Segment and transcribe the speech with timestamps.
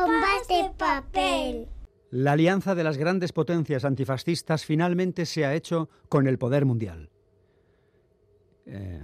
[0.00, 1.68] Bombas de papel.
[2.10, 7.10] La alianza de las grandes potencias antifascistas finalmente se ha hecho con el poder mundial.
[8.64, 9.00] Eh,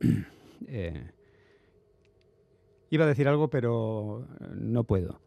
[0.66, 1.10] eh,
[2.88, 5.20] iba a decir algo, pero no puedo.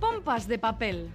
[0.00, 1.08] Pompas de papel.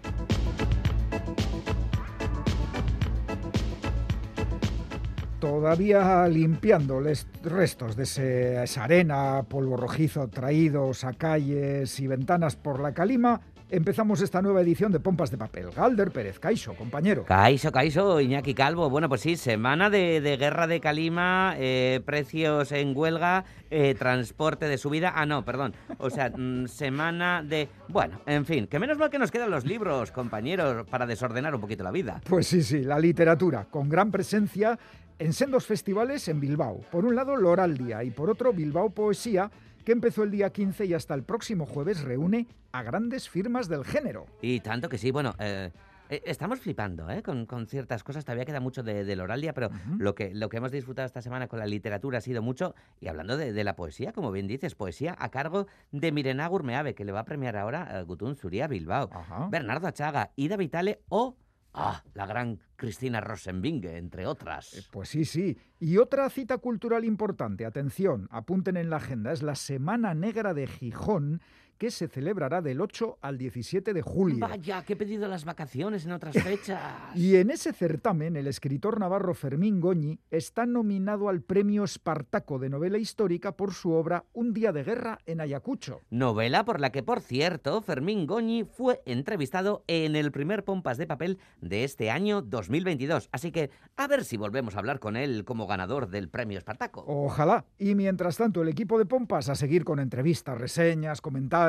[5.40, 12.58] Todavía limpiando los restos de ese- esa arena, polvo rojizo traídos a calles y ventanas
[12.58, 13.40] por la calima,
[13.70, 15.70] empezamos esta nueva edición de Pompas de Papel.
[15.72, 17.24] Galder Pérez Caixo, compañero.
[17.24, 18.90] Caiso, Caiso, Iñaki Calvo.
[18.90, 24.68] Bueno, pues sí, semana de, de guerra de Calima, eh, precios en huelga, eh, transporte
[24.68, 25.14] de subida.
[25.16, 25.74] Ah, no, perdón.
[26.00, 27.70] O sea, mm, semana de.
[27.88, 31.62] Bueno, en fin, que menos mal que nos quedan los libros, compañeros, para desordenar un
[31.62, 32.20] poquito la vida.
[32.28, 34.78] Pues sí, sí, la literatura, con gran presencia
[35.20, 36.80] en sendos festivales en Bilbao.
[36.92, 39.52] Por un lado, Loraldia y por otro, Bilbao Poesía,
[39.86, 43.84] que empezó el día 15 y hasta el próximo jueves reúne a grandes firmas del
[43.86, 44.26] género.
[44.42, 45.34] Y tanto que sí, bueno.
[45.40, 45.72] eh,
[46.10, 47.22] eh, Estamos flipando ¿eh?
[47.22, 50.58] con, con ciertas cosas, todavía queda mucho de, de Loraldia, pero lo, que, lo que
[50.58, 52.74] hemos disfrutado esta semana con la literatura ha sido mucho.
[53.00, 56.96] Y hablando de, de la poesía, como bien dices, poesía a cargo de Mirena Gurmeave,
[56.96, 59.10] que le va a premiar ahora a Gutún Suría Bilbao.
[59.52, 61.36] Bernardo Achaga, Ida Vitale o
[61.74, 64.88] ah, la gran Cristina Rosenbinge, entre Eh, otras.
[64.92, 65.58] Pues sí, sí.
[65.80, 70.68] Y otra cita cultural importante, atención, apunten en la agenda, es la Semana Negra de
[70.68, 71.42] Gijón,
[71.80, 74.40] que se celebrará del 8 al 17 de julio.
[74.40, 76.82] Vaya, que he pedido las vacaciones en otras fechas.
[77.16, 82.70] Y en ese certamen, el escritor navarro Fermín Goñi está nominado al premio Espartaco de
[82.70, 86.02] novela histórica por su obra Un día de guerra en Ayacucho.
[86.10, 91.08] Novela por la que, por cierto, Fermín Goñi fue entrevistado en el primer Pompas de
[91.08, 93.30] Papel de este año 2022.
[93.32, 97.06] Así que a ver si volvemos a hablar con él como ganador del premio Espartaco.
[97.08, 97.64] Ojalá.
[97.78, 101.69] Y mientras tanto, el equipo de Pompas a seguir con entrevistas, reseñas, comentarios.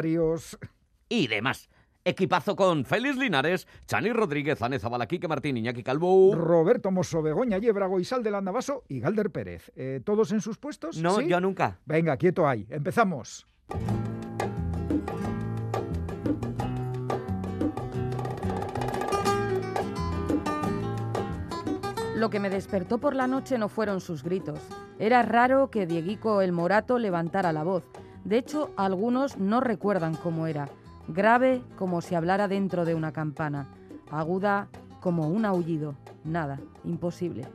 [1.08, 1.68] Y demás.
[2.04, 6.34] Equipazo con Félix Linares, Chani Rodríguez, Ane Zabala, Quique Martín, Iñaki Calvo.
[6.34, 9.70] Roberto Mosso, Begoña Yebrago, Isal del Andabaso y Galder Pérez.
[9.76, 10.96] Eh, ¿Todos en sus puestos?
[10.96, 11.28] No, ¿Sí?
[11.28, 11.78] yo nunca.
[11.84, 12.66] Venga, quieto ahí.
[12.70, 13.46] Empezamos.
[22.16, 24.58] Lo que me despertó por la noche no fueron sus gritos.
[24.98, 27.84] Era raro que Dieguico el Morato levantara la voz.
[28.24, 30.68] De hecho, algunos no recuerdan cómo era.
[31.08, 33.68] Grave como si hablara dentro de una campana.
[34.10, 34.68] Aguda
[35.00, 35.94] como un aullido.
[36.24, 37.46] Nada, imposible.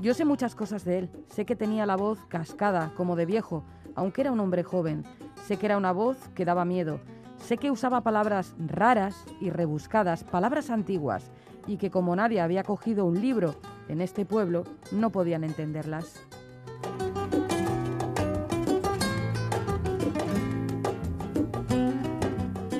[0.00, 1.10] Yo sé muchas cosas de él.
[1.28, 5.04] Sé que tenía la voz cascada, como de viejo, aunque era un hombre joven.
[5.44, 7.00] Sé que era una voz que daba miedo.
[7.38, 11.30] Sé que usaba palabras raras y rebuscadas, palabras antiguas,
[11.66, 13.54] y que como nadie había cogido un libro
[13.88, 16.26] en este pueblo, no podían entenderlas.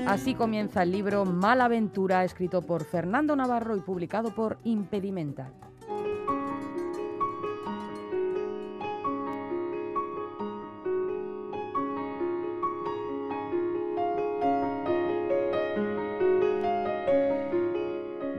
[0.06, 5.50] Así comienza el libro Malaventura, escrito por Fernando Navarro y publicado por Impedimenta.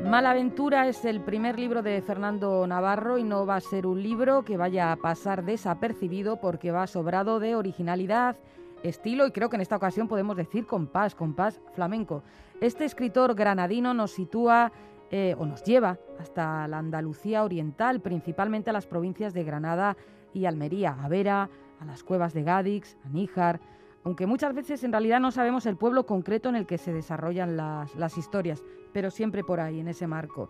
[0.06, 4.44] Malaventura es el primer libro de Fernando Navarro y no va a ser un libro
[4.44, 8.38] que vaya a pasar desapercibido porque va sobrado de originalidad,
[8.84, 12.24] estilo y creo que en esta ocasión podemos decir compás, compás flamenco.
[12.62, 14.72] Este escritor granadino nos sitúa
[15.10, 19.96] eh, o nos lleva hasta la Andalucía oriental, principalmente a las provincias de Granada
[20.34, 21.50] y Almería, a Vera,
[21.80, 23.60] a las cuevas de Gadix, a Níjar,
[24.04, 27.58] aunque muchas veces en realidad no sabemos el pueblo concreto en el que se desarrollan
[27.58, 30.50] las, las historias, pero siempre por ahí, en ese marco.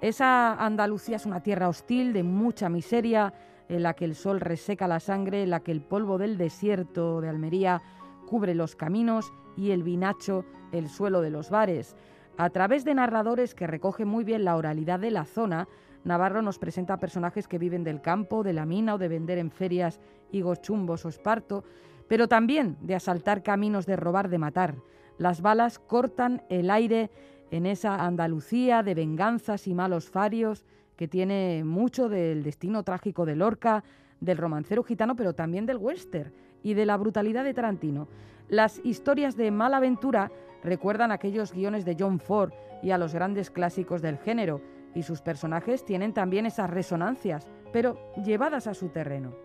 [0.00, 3.32] Esa Andalucía es una tierra hostil, de mucha miseria,
[3.68, 7.20] en la que el sol reseca la sangre, en la que el polvo del desierto
[7.20, 7.82] de Almería
[8.26, 11.96] cubre los caminos y el vinacho el suelo de los bares.
[12.36, 15.68] A través de narradores que recogen muy bien la oralidad de la zona,
[16.04, 19.50] Navarro nos presenta personajes que viven del campo, de la mina o de vender en
[19.50, 20.00] ferias
[20.30, 21.64] higos chumbos o esparto,
[22.06, 24.76] pero también de asaltar caminos, de robar, de matar.
[25.18, 27.10] Las balas cortan el aire
[27.50, 30.64] en esa Andalucía de venganzas y malos farios
[30.98, 33.84] que tiene mucho del destino trágico de Lorca,
[34.20, 36.32] del romancero gitano, pero también del western
[36.64, 38.08] y de la brutalidad de Tarantino.
[38.48, 40.32] Las historias de Malaventura
[40.64, 42.52] recuerdan aquellos guiones de John Ford
[42.82, 44.60] y a los grandes clásicos del género,
[44.92, 49.36] y sus personajes tienen también esas resonancias, pero llevadas a su terreno.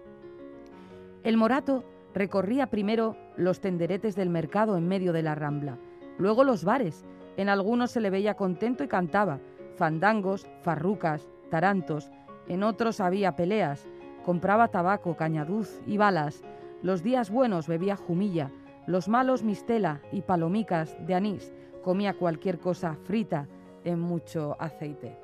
[1.24, 1.84] El Morato
[2.16, 5.78] recorría primero los tenderetes del mercado en medio de la rambla,
[6.18, 7.06] luego los bares.
[7.38, 9.40] En algunos se le veía contento y cantaba,
[9.76, 12.10] fandangos, farrucas, tarantos,
[12.48, 13.86] En otros había peleas.
[14.26, 16.42] Compraba tabaco, cañaduz y balas.
[16.82, 18.50] Los días buenos bebía jumilla,
[18.88, 21.54] los malos mistela y palomicas de anís.
[21.84, 23.48] Comía cualquier cosa frita
[23.84, 25.16] en mucho aceite.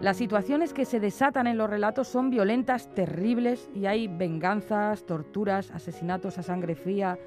[0.00, 5.70] Las situaciones que se desatan en los relatos son violentas, terribles, y hay venganzas, torturas,
[5.70, 7.20] asesinatos a sangre fría,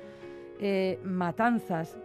[0.59, 1.97] eh, matanzas,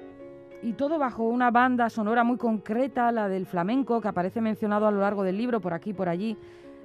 [0.63, 4.91] y todo bajo una banda sonora muy concreta, la del flamenco, que aparece mencionado a
[4.91, 6.37] lo largo del libro, por aquí y por allí,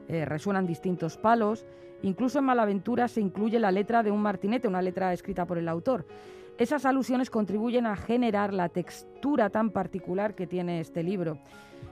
[0.08, 1.66] eh, resuenan distintos palos.
[2.04, 5.68] Incluso en Malaventura se incluye la letra de un martinete, una letra escrita por el
[5.68, 6.06] autor.
[6.58, 11.38] Esas alusiones contribuyen a generar la textura tan particular que tiene este libro.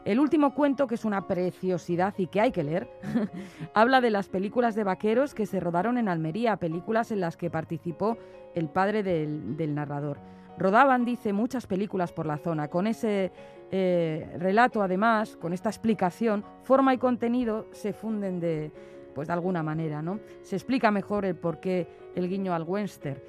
[0.05, 2.89] El último cuento, que es una preciosidad y que hay que leer,
[3.73, 7.49] habla de las películas de vaqueros que se rodaron en Almería, películas en las que
[7.49, 8.17] participó
[8.53, 10.17] el padre del, narrador.
[10.57, 12.67] Rodaban, dice, muchas películas por la zona.
[12.67, 13.31] Con ese
[13.71, 18.71] eh, relato, además, con esta explicación, forma y contenido se funden de,
[19.15, 20.19] pues de alguna manera, ¿no?
[20.41, 23.19] Se explica mejor el por qué el guiño al western.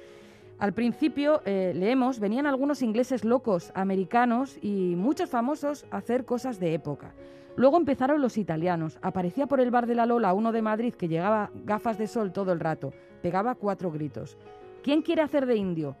[0.57, 6.59] Al principio, eh, leemos, venían algunos ingleses locos, americanos y muchos famosos a hacer cosas
[6.59, 7.13] de época.
[7.57, 8.97] Luego empezaron los italianos.
[9.01, 12.31] Aparecía por el bar de la Lola uno de Madrid que llegaba gafas de sol
[12.31, 12.93] todo el rato.
[13.21, 14.37] Pegaba cuatro gritos.
[14.83, 15.95] ¿Quién quiere hacer de indio?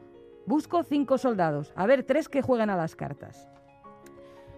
[0.45, 1.73] Busco cinco soldados.
[1.75, 3.49] A ver, tres que jueguen a las cartas.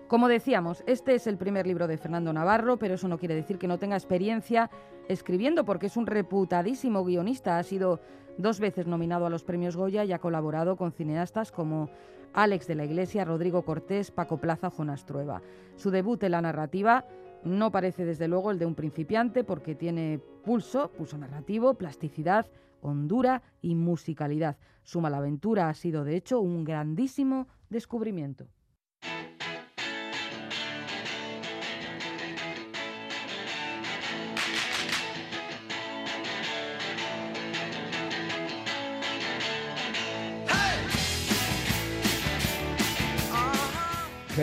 [0.08, 3.58] Como decíamos, este es el primer libro de Fernando Navarro, pero eso no quiere decir
[3.58, 4.70] que no tenga experiencia
[5.08, 7.58] escribiendo, porque es un reputadísimo guionista.
[7.58, 8.00] Ha sido
[8.38, 11.90] dos veces nominado a los premios Goya y ha colaborado con cineastas como
[12.34, 15.42] Alex de la Iglesia, Rodrigo Cortés, Paco Plaza, Jonas Trueba.
[15.76, 17.06] Su debut en la narrativa
[17.44, 22.48] no parece desde luego el de un principiante porque tiene pulso, pulso narrativo, plasticidad,
[22.82, 24.58] hondura y musicalidad.
[24.84, 28.48] Su malaventura ha sido de hecho un grandísimo descubrimiento.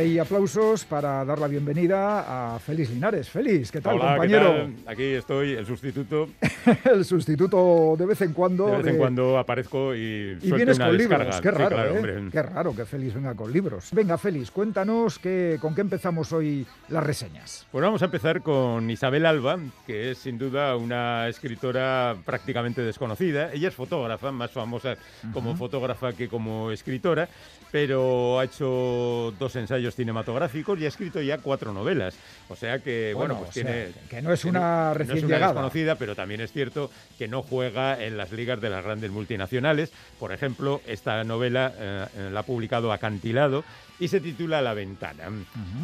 [0.02, 3.28] Y aplausos para dar la bienvenida a Félix Linares.
[3.28, 4.68] Félix, ¿qué tal, compañero?
[4.86, 6.30] Aquí estoy, el sustituto.
[6.92, 8.66] el sustituto de vez en cuando.
[8.66, 11.40] De vez en cuando aparezco y, y vienes con libros.
[11.40, 12.28] Qué raro, ¿eh?
[12.30, 13.90] Qué raro que Félix venga con libros.
[13.92, 17.64] Venga, Félix, cuéntanos qué, con qué empezamos hoy las reseñas.
[17.70, 23.52] Pues vamos a empezar con Isabel Alba, que es sin duda una escritora prácticamente desconocida.
[23.52, 24.96] Ella es fotógrafa, más famosa
[25.32, 27.28] como fotógrafa que como escritora,
[27.70, 32.16] pero ha hecho dos ensayos cinematográficos y ha escrito ya cuatro novelas.
[32.48, 33.88] O sea que, bueno, pues tiene...
[34.08, 38.16] Que no es una recién no desconocida, pero también es cierto que no juega en
[38.16, 39.92] las ligas de las grandes multinacionales.
[40.18, 43.64] Por ejemplo, esta novela eh, la ha publicado Acantilado
[43.98, 45.24] y se titula La Ventana.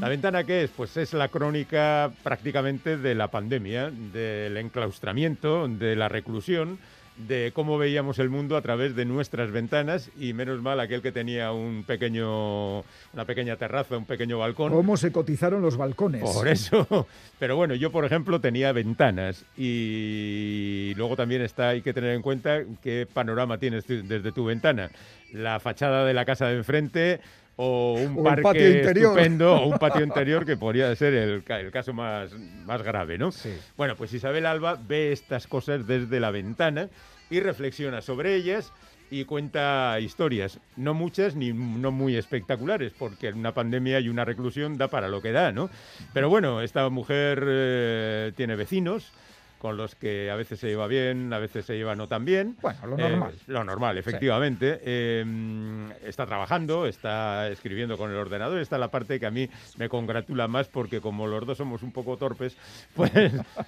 [0.01, 0.71] ¿La Ventana qué es?
[0.71, 6.79] Pues es la crónica prácticamente de la pandemia, del enclaustramiento, de la reclusión
[7.17, 11.13] de cómo veíamos el mundo a través de nuestras ventanas y menos mal aquel que
[11.13, 14.73] tenía un pequeño, una pequeña terraza, un pequeño balcón.
[14.73, 16.23] ¿Cómo se cotizaron los balcones?
[16.23, 17.07] Por eso.
[17.39, 22.23] Pero bueno, yo por ejemplo tenía ventanas y luego también está, hay que tener en
[22.23, 24.91] cuenta qué panorama tienes desde tu ventana.
[25.33, 27.21] La fachada de la casa de enfrente,
[27.63, 32.33] o un parque estupendo o un patio interior que podría ser el, el caso más,
[32.65, 33.31] más grave, ¿no?
[33.77, 36.89] Bueno, pues Isabel Alba ve estas cosas desde la ventana
[37.29, 38.73] y reflexiona sobre ellas
[39.11, 44.79] y cuenta historias, no muchas ni no muy espectaculares, porque una pandemia y una reclusión
[44.79, 45.69] da para lo que da, ¿no?
[46.15, 49.13] Pero bueno, esta mujer eh, tiene vecinos,
[49.61, 52.57] con los que a veces se lleva bien, a veces se lleva no tan bien.
[52.63, 53.35] Bueno, lo normal.
[53.35, 54.81] Eh, lo normal, efectivamente.
[54.83, 58.59] Em, está trabajando, está escribiendo con el ordenador.
[58.59, 61.83] Esta es la parte que a mí me congratula más porque como los dos somos
[61.83, 62.57] un poco torpes,
[62.97, 63.13] pues,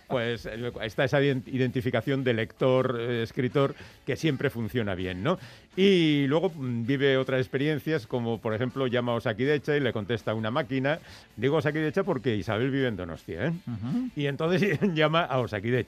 [0.08, 0.48] pues
[0.80, 3.74] está esa identificación de lector-escritor
[4.06, 5.38] que siempre funciona bien, ¿no?
[5.76, 10.32] Y luego mm, vive otras experiencias, como por ejemplo llama a Osakidecha y le contesta
[10.32, 11.00] una máquina.
[11.36, 13.52] Digo Osakidecha porque Isabel vive en Donostia, ¿eh?
[14.16, 15.81] Y entonces llama a Osakidecha.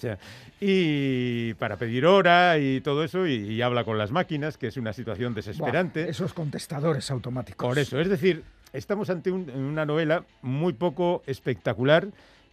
[0.60, 4.92] Y para pedir hora y todo eso, y, habla con las máquinas, que es una
[4.92, 6.08] situación desesperante.
[6.08, 7.66] esos contestadores automáticos.
[7.66, 12.08] Por eso, es decir, estamos ante una novela muy poco espectacular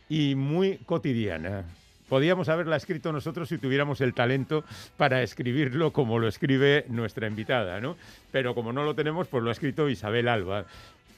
[0.10, 1.66] y muy cotidiana.
[2.12, 4.66] Podíamos haberla escrito nosotros si tuviéramos el talento
[4.98, 7.96] para escribirlo como lo escribe nuestra invitada, ¿no?
[8.34, 10.66] Pero como no lo tenemos, pues lo ha escrito Isabel Alba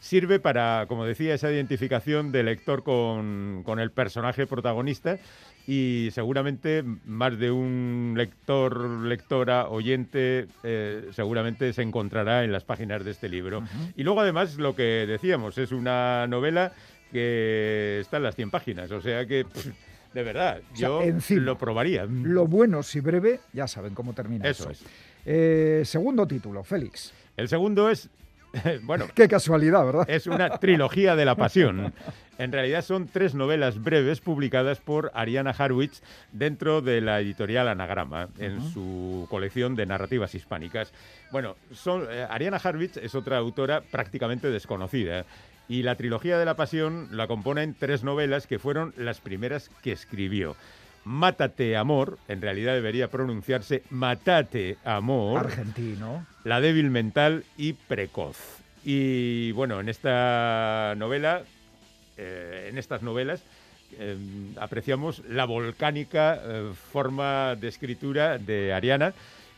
[0.03, 5.17] sirve para, como decía, esa identificación del lector con, el personaje protagonista
[5.65, 13.05] y seguramente más de un lector, lectora, oyente, eh, seguramente se encontrará en las páginas
[13.05, 13.63] de este libro.
[13.95, 16.73] Y luego además lo que decíamos, es una novela
[17.13, 18.91] que está en las 100 páginas.
[18.91, 19.67] O sea que, pff,
[20.13, 22.05] de verdad, O sea, yo lo probaría.
[22.05, 24.69] Lo bueno, si breve, ya saben cómo termina eso.
[24.69, 24.83] Eso es.
[25.25, 27.13] Eh, segundo título, Félix.
[27.37, 28.09] El segundo es,
[28.83, 30.09] bueno, Qué casualidad, ¿verdad?
[30.09, 31.93] es una trilogía de la pasión.
[32.37, 38.29] En realidad son tres novelas breves publicadas por Ariana Harwitz dentro de la editorial Anagrama
[38.39, 40.93] en su colección de narrativas hispánicas.
[41.31, 45.25] Bueno, son, eh, Ariana Harwitz es otra autora prácticamente desconocida.
[45.69, 49.91] Y la trilogía de la pasión la componen tres novelas que fueron las primeras que
[49.93, 50.55] escribió.
[51.05, 55.47] Mátate, amor, en realidad debería pronunciarse Matate, amor.
[55.47, 56.25] Argentino.
[56.43, 58.37] La débil mental y precoz.
[58.85, 61.43] Y bueno, en esta novela,
[62.17, 63.43] eh, en estas novelas,
[63.99, 64.17] eh,
[64.59, 69.13] apreciamos la volcánica eh, forma de escritura de Ariana,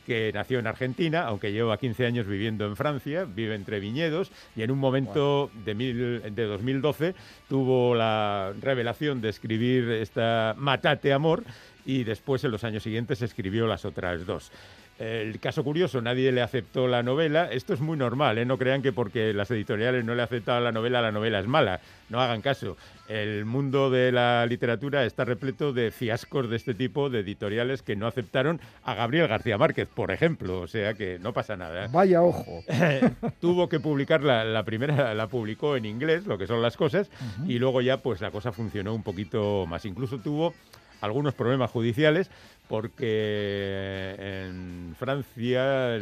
[0.06, 4.62] que nació en Argentina, aunque lleva 15 años viviendo en Francia, vive entre viñedos y
[4.62, 7.16] en un momento de, mil- de 2012
[7.50, 11.44] tuvo la revelación de escribir esta Matate Amor
[11.86, 14.52] y después en los años siguientes escribió las otras dos.
[14.98, 17.52] El caso curioso, nadie le aceptó la novela.
[17.52, 18.46] Esto es muy normal, ¿eh?
[18.46, 21.82] no crean que porque las editoriales no le aceptaban la novela, la novela es mala.
[22.08, 22.78] No hagan caso.
[23.10, 27.98] El mundo de la literatura está repleto de fiascos de este tipo, de editoriales que
[27.98, 30.62] no aceptaron a Gabriel García Márquez, por ejemplo.
[30.62, 31.88] O sea que no pasa nada.
[31.92, 32.64] Vaya ojo.
[33.42, 37.10] Tuvo que publicar la, la primera, la publicó en inglés, lo que son las cosas,
[37.48, 39.86] y luego ya pues la cosa funcionó un poquito más.
[39.86, 40.54] Incluso tuvo
[41.02, 42.30] algunos problemas judiciales
[42.68, 46.00] porque en Francia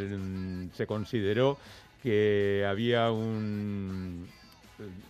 [0.73, 1.57] se consideró
[2.01, 4.27] que había un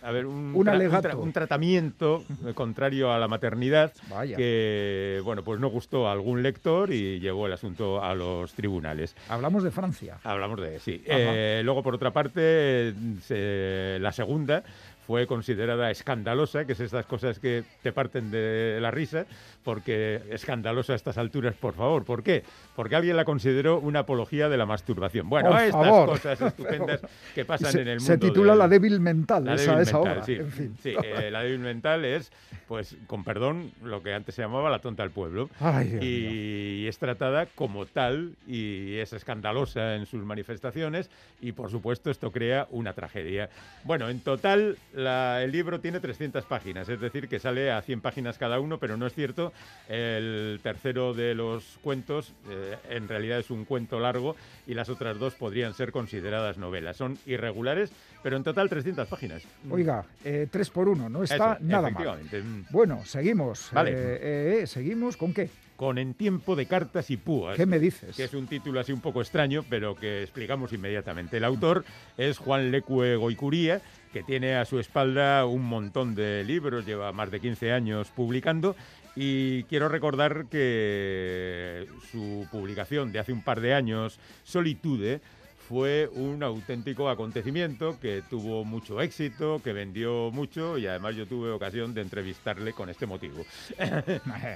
[0.02, 2.22] a ver, un, Un tra- un tratamiento
[2.54, 4.36] contrario a la maternidad Vaya.
[4.36, 9.16] que bueno pues no gustó a algún lector y llevó el asunto a los tribunales.
[9.28, 10.18] Hablamos de Francia.
[10.22, 11.02] Hablamos de sí.
[11.06, 14.62] Eh, luego, por otra parte, se- la segunda
[15.06, 19.26] fue considerada escandalosa, que es estas cosas que te parten de la risa,
[19.62, 22.04] porque escandalosa a estas alturas, por favor.
[22.04, 22.42] ¿Por qué?
[22.74, 25.28] Porque alguien la consideró una apología de la masturbación.
[25.28, 26.08] Bueno, Por estas favor.
[26.08, 27.00] cosas estupendas
[27.34, 28.12] que pasan se, en el mundo.
[28.12, 30.24] se titula La débil mental, la esa, débil esa mental, obra.
[30.26, 30.32] sí.
[30.34, 30.76] En fin.
[30.82, 32.32] Sí, eh, la débil mental es,
[32.74, 35.48] pues, con perdón, lo que antes se llamaba la tonta del pueblo.
[35.60, 41.08] Ay, y es tratada como tal y es escandalosa en sus manifestaciones
[41.40, 43.48] y, por supuesto, esto crea una tragedia.
[43.84, 48.00] Bueno, en total, la- el libro tiene 300 páginas, es decir, que sale a 100
[48.00, 49.52] páginas cada uno, pero no es cierto.
[49.88, 54.34] El tercero de los cuentos eh, en realidad es un cuento largo
[54.66, 56.96] y las otras dos podrían ser consideradas novelas.
[56.96, 57.92] Son irregulares,
[58.24, 59.42] pero en total 300 páginas.
[59.70, 62.20] Oiga, eh, tres por uno, no está Eso, nada mal.
[62.22, 62.64] Mm.
[62.70, 63.68] Bueno, seguimos.
[63.70, 63.90] Vale.
[63.92, 65.50] Eh, eh, ¿Seguimos con qué?
[65.76, 67.58] Con En tiempo de cartas y púas.
[67.58, 68.16] ¿Qué me dices?
[68.16, 71.36] que es un título así un poco extraño, pero que explicamos inmediatamente.
[71.36, 71.84] El autor
[72.16, 77.30] es Juan Lecue Goicuría, que tiene a su espalda un montón de libros, lleva más
[77.30, 78.74] de 15 años publicando.
[79.14, 85.20] Y quiero recordar que su publicación de hace un par de años, Solitude,
[85.68, 91.50] fue un auténtico acontecimiento que tuvo mucho éxito, que vendió mucho y además yo tuve
[91.50, 93.44] ocasión de entrevistarle con este motivo.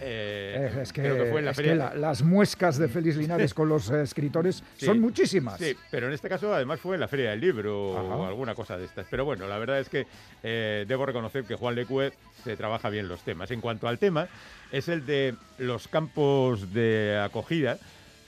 [0.01, 3.17] Eh, es que, creo que fue en la es que la- las muescas de Félix
[3.17, 4.87] Linares con los eh, escritores Sí.
[4.87, 5.59] son muchísimas.
[5.59, 8.29] Sí, pero en este caso además fue en la Feria del Libro o Ajá.
[8.29, 9.07] alguna cosa de estas.
[9.11, 10.07] Pero bueno, la verdad es que
[10.43, 12.13] eh, debo reconocer que Juan Lecue
[12.45, 13.51] se trabaja bien los temas.
[13.51, 14.29] En cuanto al tema,
[14.73, 17.79] es el de los campos de acogida,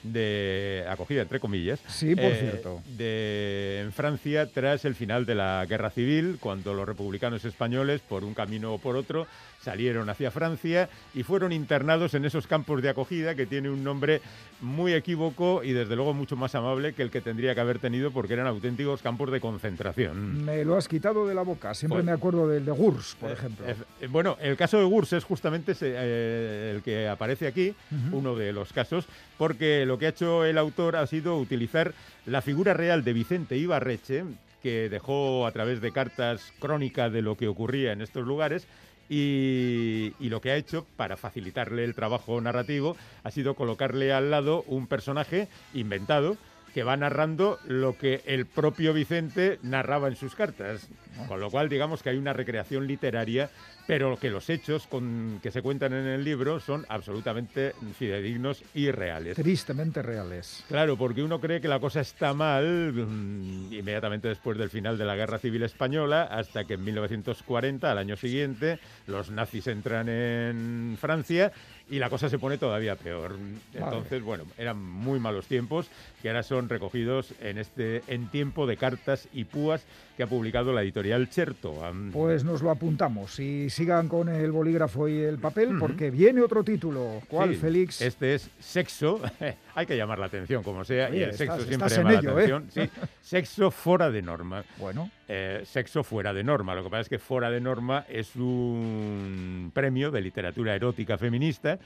[0.02, 1.80] de acogida entre comillas.
[1.88, 2.82] Sí, por eh, cierto.
[2.96, 8.24] De, en Francia, tras el final de la Guerra Civil, cuando los republicanos españoles, por
[8.24, 9.26] un camino o por otro,
[9.62, 14.22] salieron hacia Francia y fueron internados en esos campos de acogida que tiene un nombre
[14.60, 18.10] muy equívoco y desde luego mucho más amable que el que tendría que haber tenido
[18.10, 20.44] porque eran auténticos campos de concentración.
[20.44, 21.74] Me lo has quitado de la boca.
[21.74, 23.66] Siempre Pues- me acuerdo del de Gurs, por Eh, ejemplo.
[23.68, 27.74] eh, eh, bueno, el caso de Gurs es justamente ese, eh, el que aparece aquí,
[28.12, 29.06] uno de los casos,
[29.38, 31.92] porque lo que ha hecho el autor ha sido utilizar
[32.26, 34.24] la figura real de Vicente Ibarreche,
[34.62, 38.66] que dejó a través de cartas crónica de lo que ocurría en estos lugares.
[39.12, 44.62] Y, lo que ha hecho para facilitarle el trabajo narrativo ha sido colocarle al lado
[44.68, 46.36] un personaje inventado
[46.74, 50.88] que va narrando lo que el propio Vicente narraba en sus cartas.
[51.28, 53.50] Con lo cual, digamos que hay una recreación literaria,
[53.86, 58.90] pero que los hechos con, que se cuentan en el libro son absolutamente fidedignos y
[58.90, 59.34] reales.
[59.36, 60.64] Tristemente reales.
[60.68, 65.04] Claro, porque uno cree que la cosa está mal mm, inmediatamente después del final de
[65.04, 70.96] la Guerra Civil Española, hasta que en 1940, al año siguiente, los nazis entran en
[70.98, 71.52] Francia
[71.90, 73.36] y la cosa se pone todavía peor.
[73.74, 75.90] Entonces, bueno, eran muy malos tiempos
[76.22, 79.84] que ahora son recogidos en este En tiempo de cartas y púas,
[80.20, 81.80] que ha publicado la editorial Cherto.
[82.12, 86.62] Pues nos lo apuntamos y sigan con el bolígrafo y el papel porque viene otro
[86.62, 87.22] título.
[87.26, 88.02] ¿Cuál, Félix?
[88.02, 89.18] Este es Sexo.
[89.74, 92.28] Hay que llamar la atención como sea y el sexo siempre llama la ¿eh?
[92.32, 92.66] atención.
[92.68, 92.82] Sí,
[93.22, 94.62] sexo fuera de norma.
[94.76, 95.10] Bueno.
[95.26, 96.74] Eh, sexo fuera de norma.
[96.74, 101.78] Lo que pasa es que fuera de norma es un premio de literatura erótica feminista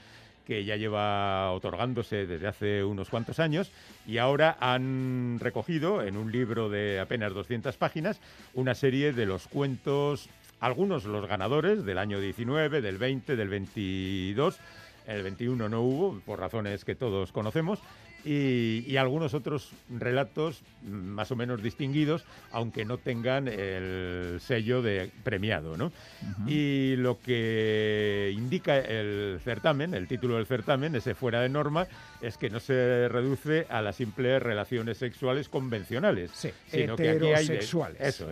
[0.46, 3.70] que ya lleva otorgándose desde hace unos cuantos años
[4.06, 8.20] y ahora han recogido en un libro de apenas 200 páginas
[8.52, 10.28] una serie de los cuentos,
[10.60, 14.58] algunos los ganadores del año 19, del 20, del 22,
[15.06, 17.80] el 21 no hubo, por razones que todos conocemos,
[18.24, 25.76] y, algunos otros relatos más o menos distinguidos, aunque no tengan el sello de premiado.
[25.76, 25.92] ¿no?
[26.46, 31.86] Y lo que indica el certamen, el título del certamen, ese fuera de norma,
[32.22, 36.30] es que no se reduce a las simples relaciones sexuales convencionales,
[36.66, 37.58] sino que aquí hay
[37.98, 38.28] eso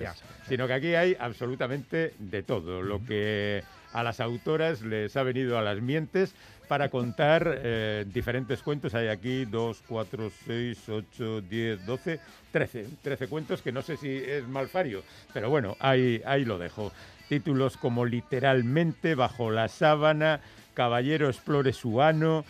[0.49, 5.59] sino que aquí hay absolutamente de todo, lo que a las autoras les ha venido
[5.59, 6.35] a las mientes
[6.73, 8.95] para contar eh, diferentes cuentos.
[8.95, 12.87] Hay aquí 2, 4, 6, 8, 10, 12, 13.
[13.03, 15.03] 13 cuentos que no sé si es malfario,
[15.35, 16.91] pero bueno, ahí, ahí lo dejo.
[17.29, 20.41] Títulos como Literalmente, Bajo la sábana,
[20.73, 22.43] Caballero explore su ano,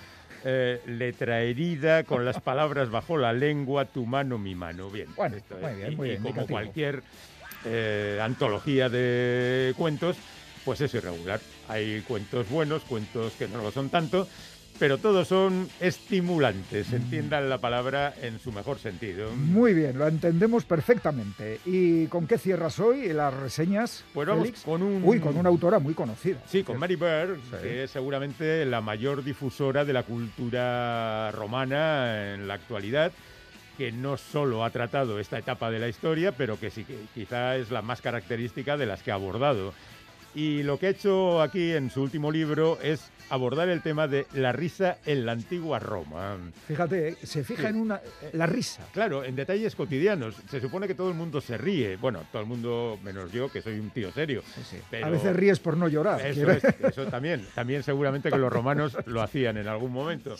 [0.44, 4.88] eh, letra herida, con las palabras bajo la lengua, tu mano, mi mano.
[4.88, 6.22] Bien, bueno, muy bien, muy bien.
[6.22, 7.02] como cualquier
[7.64, 10.16] eh, antología de cuentos,
[10.64, 11.40] pues es irregular.
[11.68, 14.26] Hay cuentos buenos, cuentos que no lo son tanto,
[14.78, 16.94] pero todos son estimulantes, mm.
[16.94, 19.30] entiendan la palabra en su mejor sentido.
[19.32, 21.60] Muy bien, lo entendemos perfectamente.
[21.64, 24.04] ¿Y con qué cierras hoy las reseñas?
[24.12, 25.02] Pues vamos con un...
[25.04, 26.38] Uy, con una autora muy conocida.
[26.46, 32.48] Sí, con Mary Bird, que es seguramente la mayor difusora de la cultura romana en
[32.48, 33.12] la actualidad
[33.78, 37.56] que no solo ha tratado esta etapa de la historia, pero que sí que quizá
[37.56, 39.72] es la más característica de las que ha abordado.
[40.34, 44.26] Y lo que ha hecho aquí en su último libro es abordar el tema de
[44.34, 46.36] la risa en la antigua Roma.
[46.66, 48.00] Fíjate, eh, se fija en una
[48.32, 48.82] la risa.
[48.92, 50.36] Claro, en detalles cotidianos.
[50.50, 51.96] Se supone que todo el mundo se ríe.
[51.96, 54.42] Bueno, todo el mundo menos yo, que soy un tío serio.
[55.02, 56.20] A veces ríes por no llorar.
[56.26, 57.46] Eso, eso también.
[57.54, 60.36] También seguramente que los romanos lo hacían en algún momento.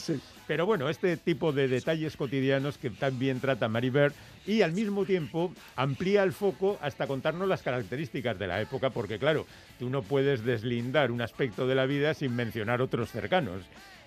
[0.46, 4.14] Pero bueno, este tipo de detalles cotidianos que también trata Maribert
[4.46, 9.18] y al mismo tiempo amplía el foco hasta contarnos las características de la época, porque
[9.18, 9.46] claro,
[9.78, 13.62] tú no puedes deslindar un aspecto de la vida sin mencionar otros cercanos.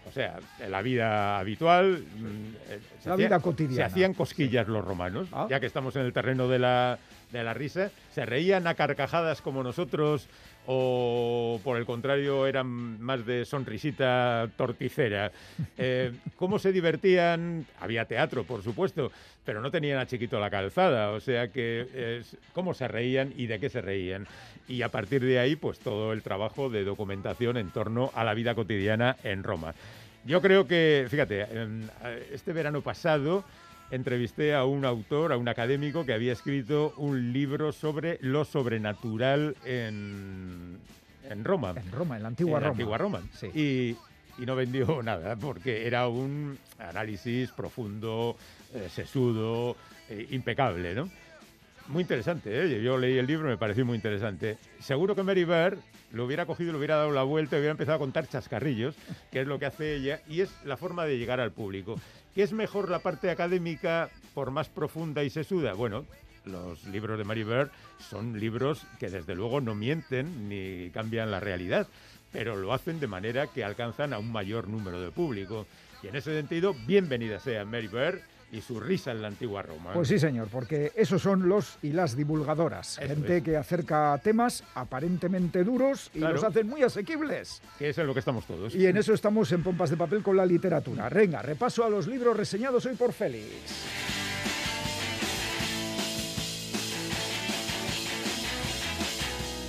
[0.08, 0.38] O sea,
[0.70, 2.04] la vida habitual.
[2.16, 3.76] Mm, eh, la vida cotidiana.
[3.76, 5.48] Se hacían cosquillas los romanos, ah.
[5.50, 7.00] ya que estamos en el terreno de la,
[7.40, 7.92] de la risa.
[8.14, 10.28] Se reían a carcajadas como nosotros,
[10.68, 15.32] o por el contrario eran más de sonrisita torticera.
[15.78, 17.66] Eh, ¿Cómo se divertían?
[17.82, 19.12] Había teatro, por supuesto,
[19.44, 22.22] pero no tenían a chiquito la calzada, o sea que
[22.54, 24.26] cómo se reían y de qué se reían.
[24.68, 28.34] Y a partir de ahí, pues todo el trabajo de documentación en torno a la
[28.34, 29.76] vida cotidiana en Roma.
[30.26, 31.46] Yo creo que, fíjate,
[32.32, 33.44] este verano pasado
[33.92, 39.56] entrevisté a un autor, a un académico que había escrito un libro sobre lo sobrenatural
[39.66, 40.78] en,
[41.30, 41.74] en Roma.
[41.76, 42.72] En Roma, en la antigua Roma.
[42.72, 43.22] antigua Roma.
[43.34, 43.48] Sí.
[43.48, 43.98] Y,
[44.46, 48.36] no vendió nada porque era un análisis profundo,
[48.74, 49.78] eh, sesudo,
[50.10, 51.10] eh, impecable, ¿no?
[51.88, 52.82] Muy interesante, ¿eh?
[52.82, 54.58] yo leí el libro, me pareció muy interesante.
[54.80, 55.78] Seguro que Mary Bear
[56.16, 58.96] lo hubiera cogido, le hubiera dado la vuelta y hubiera empezado a contar chascarrillos,
[59.32, 62.00] que es lo que hace ella, y es la forma de llegar al público.
[62.34, 65.74] ¿Qué es mejor la parte académica por más profunda y sesuda?
[65.74, 66.06] Bueno,
[66.46, 71.42] los libros de Mary Bear son libros que desde luego no mienten ni cambian la
[71.42, 71.86] realidad,
[72.32, 75.68] pero lo hacen de manera que alcanzan a un mayor número de público.
[76.02, 78.22] Y en ese sentido, bienvenida sea Mary Bear
[78.56, 79.92] y su risa en la antigua Roma.
[79.94, 82.98] Pues sí, señor, porque esos son los y las divulgadoras.
[82.98, 87.62] gente que acerca temas aparentemente duros y los hacen muy asequibles.
[87.78, 88.74] Que es en lo que estamos todos.
[88.74, 91.10] Y en eso estamos en Pompas de Papel con la literatura.
[91.10, 93.52] Venga, repaso a los libros reseñados hoy por Félix.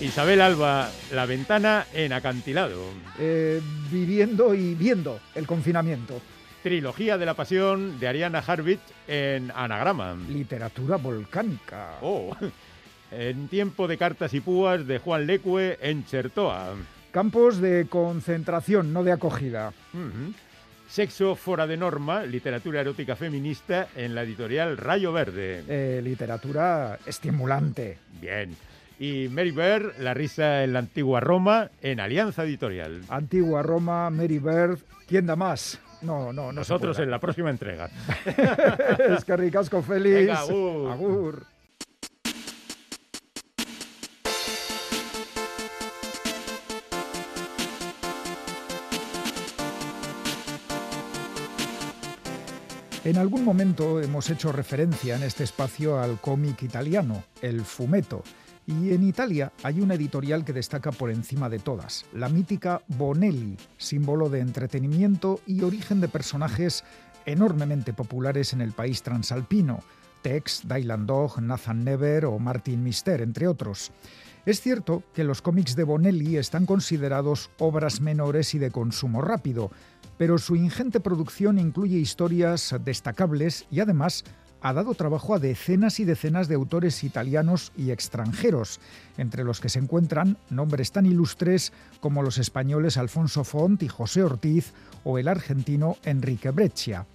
[0.00, 2.84] Isabel Alba, La ventana en acantilado.
[3.18, 6.20] Eh, viviendo y viendo el confinamiento.
[6.66, 10.16] Trilogía de la Pasión de Ariana Harvich en anagrama.
[10.28, 11.92] Literatura volcánica.
[12.02, 12.36] Oh.
[13.12, 16.74] En Tiempo de Cartas y Púas de Juan Lecue en Chertoa.
[17.12, 19.72] Campos de concentración, no de acogida.
[20.88, 25.62] Sexo fuera de norma, literatura erótica feminista en la editorial Rayo Verde.
[25.68, 27.98] Eh, literatura estimulante.
[28.20, 28.56] Bien.
[28.98, 33.02] Y Mary Bird, La risa en la antigua Roma, en Alianza Editorial.
[33.08, 35.78] Antigua Roma, Mary Bird, ¿quién da más?
[36.02, 37.90] No, no, no Nosotros en la próxima entrega.
[39.16, 40.14] es que ricasco, Félix.
[40.14, 40.90] Venga, agur.
[40.90, 41.46] agur.
[53.04, 58.24] En algún momento hemos hecho referencia en este espacio al cómic italiano, el fumetto
[58.66, 63.56] y en Italia hay una editorial que destaca por encima de todas, la mítica Bonelli,
[63.76, 66.84] símbolo de entretenimiento y origen de personajes
[67.26, 69.80] enormemente populares en el país transalpino,
[70.22, 73.92] Tex, Dylan Dog, Nathan Never o Martin Mister, entre otros.
[74.44, 79.70] Es cierto que los cómics de Bonelli están considerados obras menores y de consumo rápido,
[80.18, 84.24] pero su ingente producción incluye historias destacables y además
[84.66, 88.80] ha dado trabajo a decenas y decenas de autores italianos y extranjeros,
[89.16, 94.24] entre los que se encuentran nombres tan ilustres como los españoles Alfonso Font y José
[94.24, 94.72] Ortiz
[95.04, 97.06] o el argentino Enrique Breccia.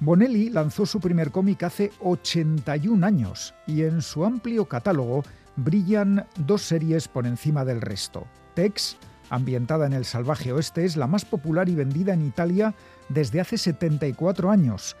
[0.00, 5.22] Bonelli lanzó su primer cómic hace 81 años y en su amplio catálogo
[5.54, 8.26] brillan dos series por encima del resto.
[8.54, 8.96] Tex,
[9.30, 12.74] ambientada en el salvaje oeste, es la más popular y vendida en Italia
[13.08, 14.96] desde hace 74 años.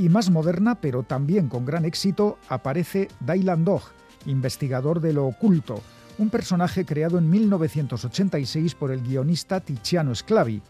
[0.00, 3.82] Y más moderna, pero también con gran éxito, aparece Dylan Dog,
[4.24, 5.82] investigador de lo oculto,
[6.16, 10.62] un personaje creado en 1986 por el guionista Tiziano Sclavi.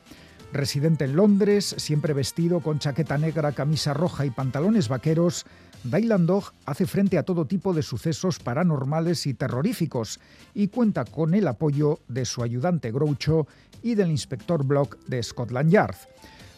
[0.52, 5.46] Residente en Londres, siempre vestido con chaqueta negra, camisa roja y pantalones vaqueros,
[5.84, 10.18] Dylan Dog hace frente a todo tipo de sucesos paranormales y terroríficos
[10.54, 13.46] y cuenta con el apoyo de su ayudante Groucho
[13.80, 15.94] y del inspector Block de Scotland Yard.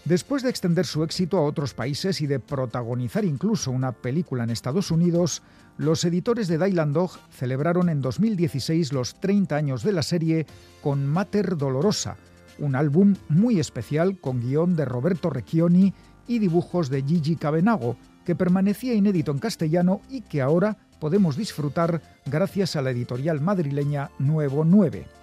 [0.05, 4.51] Después de extender su éxito a otros países y de protagonizar incluso una película en
[4.51, 5.43] Estados Unidos,
[5.79, 10.47] los editores de Dylan Dog celebraron en 2016 los 30 años de la serie
[10.83, 12.17] con Mater Dolorosa,
[12.59, 15.95] un álbum muy especial con guion de Roberto Recchioni
[16.27, 22.03] y dibujos de Gigi Cabenago, que permanecía inédito en castellano y que ahora podemos disfrutar
[22.27, 25.22] gracias a la editorial madrileña Nuevo 9.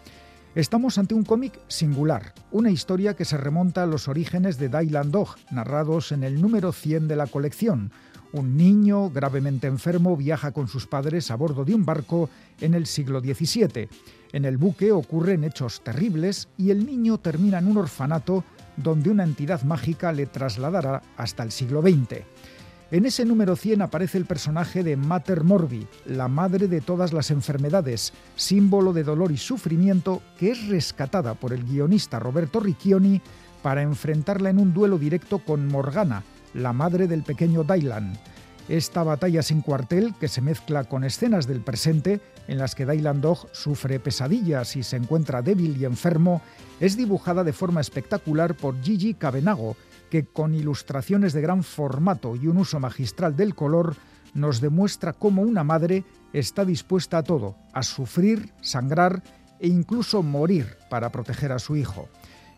[0.59, 5.09] Estamos ante un cómic singular, una historia que se remonta a los orígenes de Dylan
[5.09, 7.93] Dog, narrados en el número 100 de la colección.
[8.33, 12.87] Un niño gravemente enfermo viaja con sus padres a bordo de un barco en el
[12.87, 13.87] siglo XVII
[14.31, 18.43] en el buque ocurren hechos terribles y el niño termina en un orfanato
[18.77, 22.23] donde una entidad mágica le trasladará hasta el siglo XX.
[22.91, 27.29] En ese número 100 aparece el personaje de Mater Morbi, la madre de todas las
[27.29, 33.21] enfermedades, símbolo de dolor y sufrimiento que es rescatada por el guionista Roberto Riccioni
[33.61, 36.23] para enfrentarla en un duelo directo con Morgana,
[36.55, 38.17] la madre del pequeño Dylan.
[38.69, 43.21] Esta batalla sin cuartel, que se mezcla con escenas del presente, en las que Dylan
[43.21, 46.41] Dog sufre pesadillas y se encuentra débil y enfermo,
[46.79, 49.75] es dibujada de forma espectacular por Gigi Cabenago,
[50.09, 53.95] que con ilustraciones de gran formato y un uso magistral del color,
[54.33, 59.23] nos demuestra cómo una madre está dispuesta a todo, a sufrir, sangrar
[59.59, 62.09] e incluso morir para proteger a su hijo.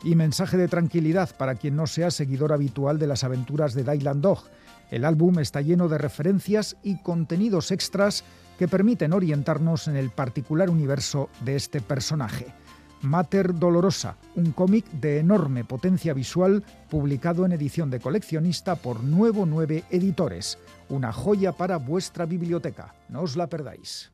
[0.04, 4.22] Y mensaje de tranquilidad para quien no sea seguidor habitual de las aventuras de Dylan
[4.22, 4.44] Dog,
[4.90, 8.24] el álbum está lleno de referencias y contenidos extras
[8.58, 12.54] que permiten orientarnos en el particular universo de este personaje.
[13.02, 19.46] Mater Dolorosa, un cómic de enorme potencia visual publicado en edición de coleccionista por Nuevo
[19.46, 20.58] 9 Editores.
[20.90, 22.94] Una joya para vuestra biblioteca.
[23.10, 24.12] No os la perdáis.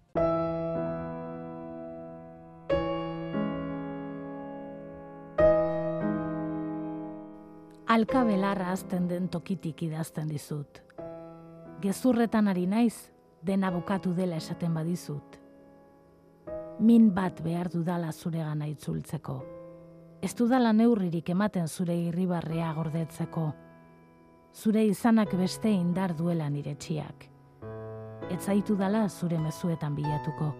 [7.97, 10.81] alkabelarra azten den tokitik idazten dizut.
[11.81, 12.95] Gezurretan ari naiz,
[13.41, 15.36] dena bukatu dela esaten badizut.
[16.79, 19.37] Min bat behar dudala zure gana itzultzeko.
[20.21, 23.45] Ez dudala neurririk ematen zure irribarrea gordetzeko.
[24.53, 27.25] Zure izanak beste indar duela nire txiak.
[28.29, 30.51] Ez zaitu dala zure mezuetan bilatuko.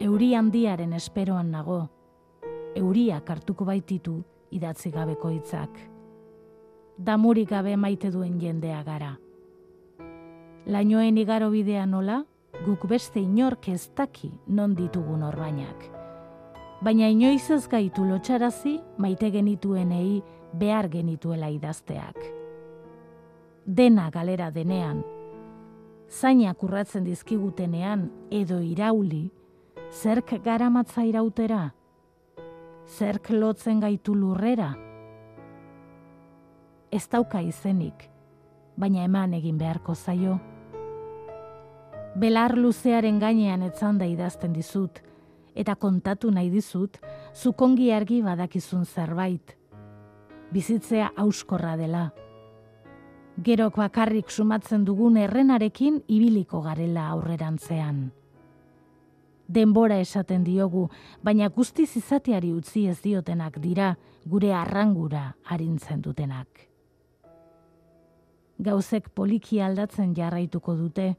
[0.00, 1.82] Euri handiaren esperoan nago.
[2.80, 4.22] Euriak hartuko baititu
[4.56, 5.76] idatzi gabeko hitzak.
[6.96, 9.18] Damurik gabe maite duen jendea gara.
[10.66, 12.22] Lainoen igaro bidea nola,
[12.64, 15.88] guk beste inork ez daki non ditugun orbainak.
[16.80, 22.16] Baina inoiz ez gaitu lotxarazi maite genituenei behar genituela idazteak.
[23.66, 25.04] Dena galera denean,
[26.08, 29.28] zainak urratzen dizkigutenean edo irauli,
[29.90, 31.70] zerk garamatza irautera?
[32.90, 34.72] zerk lotzen gaitu lurrera?
[36.90, 38.08] Ez dauka izenik,
[38.76, 40.38] baina eman egin beharko zaio.
[42.18, 44.98] Belar luzearen gainean etzanda idazten dizut,
[45.54, 46.98] eta kontatu nahi dizut,
[47.34, 49.56] zukongi argi badakizun zerbait.
[50.50, 52.08] Bizitzea auskorra dela.
[53.40, 58.10] Gerok bakarrik sumatzen dugun errenarekin ibiliko garela aurrerantzean
[59.50, 60.86] denbora esaten diogu,
[61.26, 63.94] baina guztiz izateari utzi ez diotenak dira
[64.26, 66.66] gure arrangura harintzen dutenak.
[68.60, 71.14] gauzek poliki aldatzen jarraituko dute.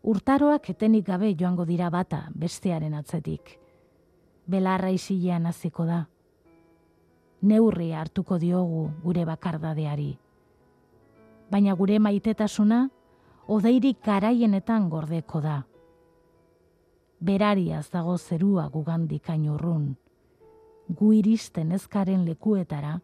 [0.00, 3.58] Urtaroak etenik gabe joango dira bata bestearen atzetik.
[4.48, 6.06] Belarra isilean hasiko da.
[7.42, 10.14] Neurri hartuko diogu gure bakardadeari.
[11.50, 12.86] Baina gure maitetasuna,
[13.48, 15.58] odeirik garaienetan gordeko da.
[17.20, 19.96] Berariaz dago zerua gugandik ainurrun.
[20.88, 22.94] Gu iristen ezkaren lekuetara,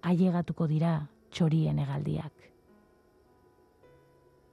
[0.00, 0.94] ailegatuko dira
[1.30, 2.51] txorien egaldiak.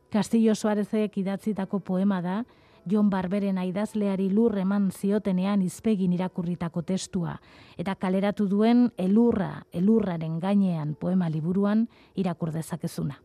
[0.10, 2.44] Castillo Suarezek idatzitako poema da,
[2.90, 7.36] Jon Barberen aidazleari lur eman ziotenean izpegin irakurritako testua,
[7.78, 13.20] eta kaleratu duen elurra, elurraren gainean poema liburuan irakur dezakezuna.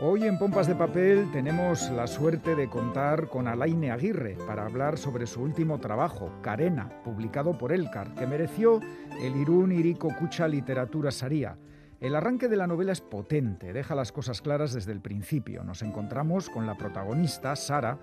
[0.00, 4.98] Hoy en Pompas de Papel tenemos la suerte de contar con Alaine Aguirre para hablar
[4.98, 8.80] sobre su último trabajo, Carena, publicado por Elcar, que mereció
[9.20, 11.56] el Irún Irico Cucha Literatura Saría.
[12.00, 15.62] El arranque de la novela es potente, deja las cosas claras desde el principio.
[15.62, 17.96] Nos encontramos con la protagonista, Sara,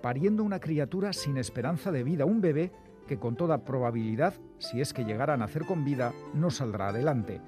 [0.00, 2.70] pariendo una criatura sin esperanza de vida, un bebé
[3.08, 7.40] que con toda probabilidad, si es que llegara a nacer con vida, no saldrá adelante.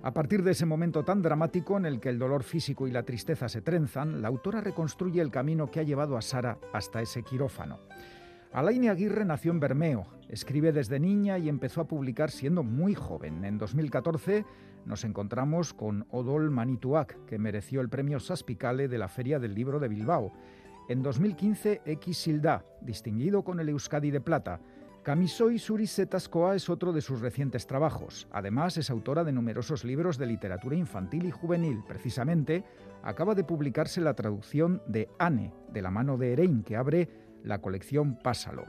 [0.00, 3.02] A partir de ese momento tan dramático en el que el dolor físico y la
[3.02, 7.24] tristeza se trenzan, la autora reconstruye el camino que ha llevado a Sara hasta ese
[7.24, 7.80] quirófano.
[8.52, 13.44] Alaine Aguirre nació en Bermeo, escribe desde niña y empezó a publicar siendo muy joven.
[13.44, 14.46] En 2014
[14.86, 19.80] nos encontramos con Odol Manituac, que mereció el premio Saspicale de la Feria del Libro
[19.80, 20.32] de Bilbao.
[20.88, 24.60] En 2015, X Silda, distinguido con el Euskadi de Plata.
[25.08, 28.28] Camisoi Suri Setascoa es otro de sus recientes trabajos.
[28.30, 31.82] Además, es autora de numerosos libros de literatura infantil y juvenil.
[31.88, 32.62] Precisamente,
[33.02, 37.08] acaba de publicarse la traducción de Anne, de la mano de Erein, que abre
[37.42, 38.66] la colección Pásalo.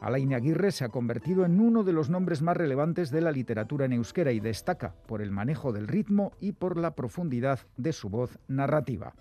[0.00, 3.84] Alain Aguirre se ha convertido en uno de los nombres más relevantes de la literatura
[3.84, 8.08] en euskera y destaca por el manejo del ritmo y por la profundidad de su
[8.08, 9.12] voz narrativa.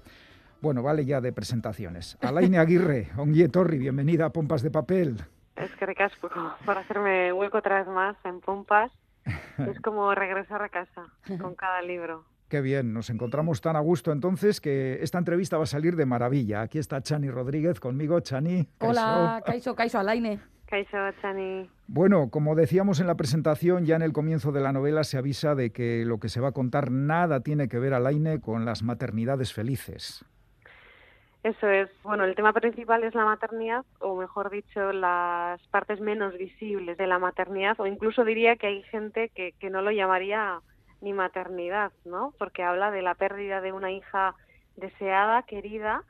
[0.62, 2.18] Bueno, vale ya de presentaciones.
[2.22, 3.10] Alain Aguirre,
[3.52, 5.18] Torri, bienvenida a Pompas de Papel.
[5.56, 6.30] Es que ricasco
[6.66, 8.92] por hacerme hueco otra vez más en Pompas.
[9.58, 11.06] Es como regresar a casa
[11.40, 12.26] con cada libro.
[12.50, 16.06] Qué bien, nos encontramos tan a gusto entonces que esta entrevista va a salir de
[16.06, 16.62] maravilla.
[16.62, 18.20] Aquí está Chani Rodríguez conmigo.
[18.20, 18.68] Chani.
[18.80, 20.40] Hola, Kaiso, Kaiso Alaine.
[20.66, 21.70] Kaiso, Chani.
[21.88, 25.56] Bueno, como decíamos en la presentación, ya en el comienzo de la novela se avisa
[25.56, 28.84] de que lo que se va a contar nada tiene que ver, Alaine, con las
[28.84, 30.26] maternidades felices.
[31.44, 31.90] Eso es.
[32.04, 37.06] Bueno, el tema principal es la maternidad, o mejor dicho, las partes menos visibles de
[37.06, 40.62] la maternidad, o incluso diría que hay gente que, que no lo llamaría
[41.02, 42.34] ni maternidad, ¿no?
[42.40, 44.36] Porque habla de la pérdida de una hija
[44.78, 46.04] deseada, querida,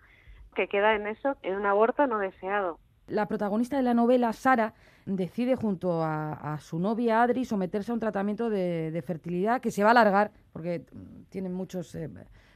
[0.54, 2.80] que queda en eso, en un aborto no deseado.
[3.08, 4.74] La protagonista de la novela, Sara,
[5.06, 9.89] decide junto a, su novia Adri someterse a un tratamiento de, fertilidad que se va
[9.89, 10.86] a alargar, porque
[11.30, 12.10] tienen muchos eh,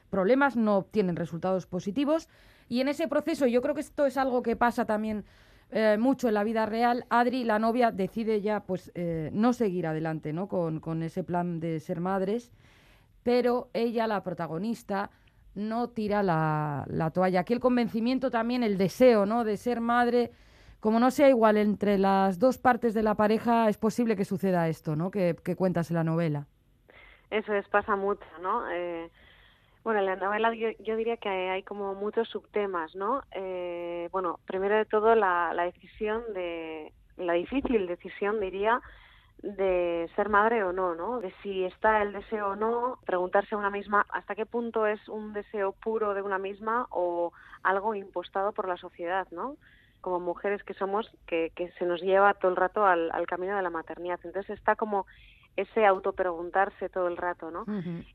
[0.09, 2.27] problemas, no obtienen resultados positivos
[2.69, 5.25] y en ese proceso, yo creo que esto es algo que pasa también
[5.69, 9.87] eh, mucho en la vida real, Adri, la novia, decide ya pues eh, no seguir
[9.87, 10.47] adelante ¿no?
[10.47, 12.51] Con, con, ese plan de ser madres,
[13.23, 15.11] pero ella, la protagonista,
[15.55, 17.41] no tira la, la, toalla.
[17.41, 19.43] Aquí el convencimiento también, el deseo ¿no?
[19.43, 20.31] de ser madre,
[20.79, 24.69] como no sea igual entre las dos partes de la pareja, es posible que suceda
[24.69, 25.11] esto ¿no?
[25.11, 26.47] que, que cuentas en la novela.
[27.29, 28.69] Eso es, pasa mucho, ¿no?
[28.71, 29.11] Eh,
[29.87, 33.23] bueno, en la novela yo, diría que hay como muchos subtemas, ¿no?
[33.31, 38.81] Eh, bueno, primero de todo la, decisión de, la difícil decisión, diría,
[39.41, 41.21] de ser madre o no, ¿no?
[41.21, 45.07] De si está el deseo o no, preguntarse a una misma hasta qué punto es
[45.07, 47.31] un deseo puro de una misma o
[47.63, 49.55] algo impostado por la sociedad, ¿no?
[50.01, 53.55] Como mujeres que somos, que, que se nos lleva todo el rato al, al camino
[53.55, 54.19] de la maternidad.
[54.21, 55.05] Entonces está como
[55.57, 57.65] ese autopreguntarse todo el rato, ¿no?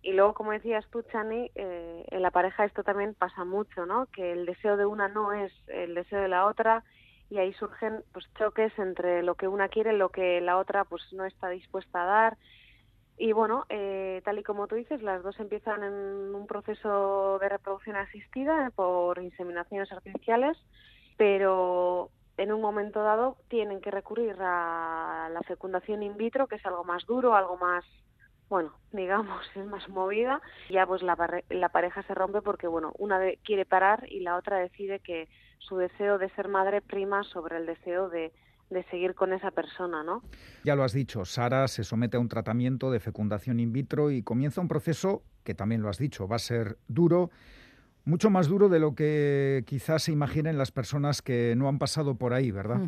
[0.00, 4.06] Y luego, como decías tú, Chani, eh, en la pareja esto también pasa mucho, ¿no?
[4.06, 6.84] Que el deseo de una no es el deseo de la otra
[7.30, 10.84] y ahí surgen pues choques entre lo que una quiere y lo que la otra
[10.84, 12.38] pues no está dispuesta a dar.
[13.18, 17.48] Y bueno, eh, tal y como tú dices, las dos empiezan en un proceso de
[17.48, 20.56] reproducción asistida por inseminaciones artificiales,
[21.16, 22.10] pero
[22.42, 26.82] en un momento dado tienen que recurrir a la fecundación in vitro, que es algo
[26.82, 27.84] más duro, algo más,
[28.48, 30.40] bueno, digamos, es más movida.
[30.68, 34.98] Ya pues la, pareja se rompe porque, bueno, una quiere parar y la otra decide
[34.98, 35.28] que
[35.58, 38.32] su deseo de ser madre prima sobre el deseo de,
[38.70, 40.22] de seguir con esa persona, ¿no?
[40.64, 44.24] Ya lo has dicho, Sara se somete a un tratamiento de fecundación in vitro y
[44.24, 47.30] comienza un proceso que también lo has dicho, va a ser duro
[48.04, 52.16] mucho más duro de lo que quizás se imaginen las personas que no han pasado
[52.16, 52.80] por ahí, ¿verdad?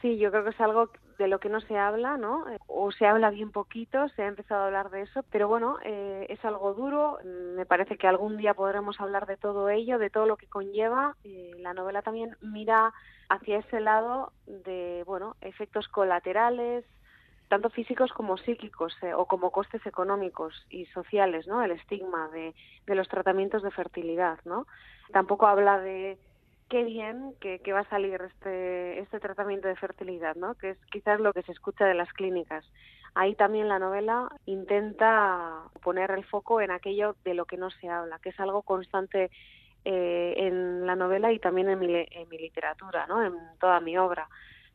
[0.00, 2.46] Sí, yo creo que es algo de lo que no se habla, ¿no?
[2.66, 6.26] O se habla bien poquito, se ha empezado a hablar de eso, pero bueno, eh,
[6.30, 7.18] es algo duro.
[7.56, 11.16] Me parece que algún día podremos hablar de todo ello, de todo lo que conlleva.
[11.24, 12.94] Eh, la novela también mira
[13.28, 16.86] hacia ese lado de, bueno, efectos colaterales,
[17.50, 21.62] tanto físicos como psíquicos eh, o como costes económicos y sociales, ¿no?
[21.62, 22.54] El estigma de,
[22.86, 24.68] los tratamientos de fertilidad, ¿no?
[25.12, 26.16] Tampoco habla de
[26.68, 30.54] qué bien que, va a salir este, este tratamiento de fertilidad, ¿no?
[30.54, 32.64] que es quizás lo que se escucha de las clínicas.
[33.16, 37.88] Ahí también la novela intenta poner el foco en aquello de lo que no se
[37.88, 39.32] habla, que es algo constante
[39.84, 43.24] eh, en la novela y también en mi, en mi literatura, ¿no?
[43.24, 44.28] en toda mi obra.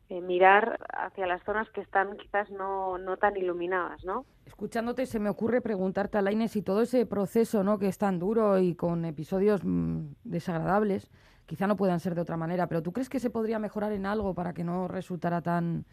[0.08, 4.24] Eh, mirar hacia las zonas que están quizás no, no tan iluminadas, ¿no?
[4.46, 8.60] Escuchándote se me ocurre preguntarte, Alaine, si todo ese proceso, ¿no?, que es tan duro
[8.60, 11.10] y con episodios mm, desagradables,
[11.48, 14.06] quizá no puedan ser de otra manera, pero ¿tú crees que se podría mejorar en
[14.06, 15.86] algo para que no resultara tan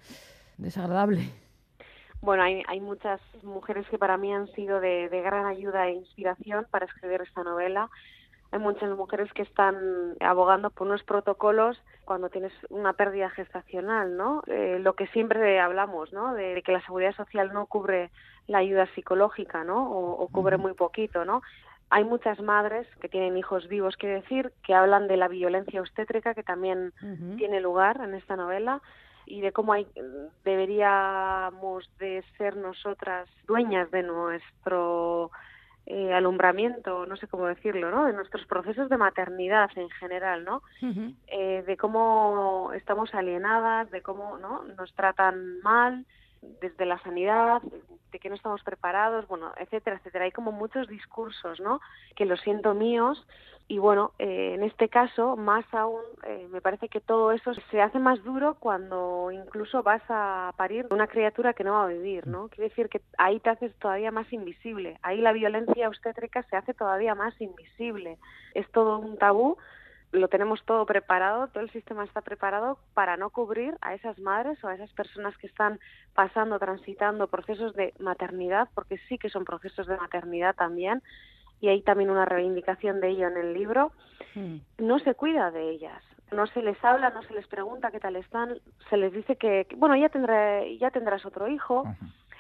[0.59, 1.31] desagradable?
[2.21, 6.67] Bueno, hay, hay muchas mujeres que para mí han sido de, gran ayuda e inspiración
[6.71, 7.91] para escribir esta novela.
[8.53, 9.77] Hay muchas mujeres que están
[10.21, 14.43] abogando por unos protocolos cuando tienes una pérdida gestacional, ¿no?
[14.47, 16.35] Eh, lo que siempre hablamos, ¿no?
[16.35, 18.11] De, que la seguridad social no cubre
[18.47, 19.91] la ayuda psicológica, ¿no?
[19.91, 21.41] O, o cubre muy poquito, ¿no?
[21.89, 26.35] Hay muchas madres que tienen hijos vivos, quiere decir, que hablan de la violencia obstétrica
[26.35, 26.93] que también
[27.37, 28.81] tiene lugar en esta novela
[29.27, 29.87] y de cómo hay,
[30.45, 35.31] deberíamos de ser nosotras dueñas de nuestro
[35.87, 38.07] eh, alumbramiento, no sé cómo decirlo, ¿no?
[38.07, 40.63] De nuestros procesos de maternidad en general, ¿no?
[41.27, 44.63] Eh, de cómo estamos alienadas, de cómo ¿no?
[44.77, 46.07] nos tratan mal,
[46.61, 47.63] desde la sanidad,
[48.11, 50.27] de que no estamos preparados, bueno, etcétera, etcétera.
[50.27, 51.81] Hay como muchos discursos, ¿no?
[52.15, 53.27] Que lo siento míos
[53.69, 57.81] y bueno, eh, en este caso, más aún, eh, me parece que todo eso se
[57.81, 62.27] hace más duro cuando incluso vas a parir una criatura que no va a vivir,
[62.27, 62.49] ¿no?
[62.49, 64.99] Quiere decir que ahí te haces todavía más invisible.
[65.03, 68.19] Ahí la violencia obstétrica se hace todavía más invisible.
[68.53, 69.57] Es todo un tabú
[70.13, 74.63] lo tenemos todo preparado, todo el sistema está preparado para no cubrir a esas madres
[74.63, 75.81] o a esas personas que están
[76.15, 81.03] pasando, transitando procesos de maternidad, porque sí que son procesos de maternidad también,
[81.61, 83.93] y hay también una reivindicación de ello en el libro.
[84.35, 84.57] Hmm.
[84.79, 88.17] No se cuida de ellas, no se les habla, no se les pregunta qué tal
[88.17, 88.59] están,
[88.91, 91.85] se les dice que, bueno, ya, tendré, ya tendrás otro hijo.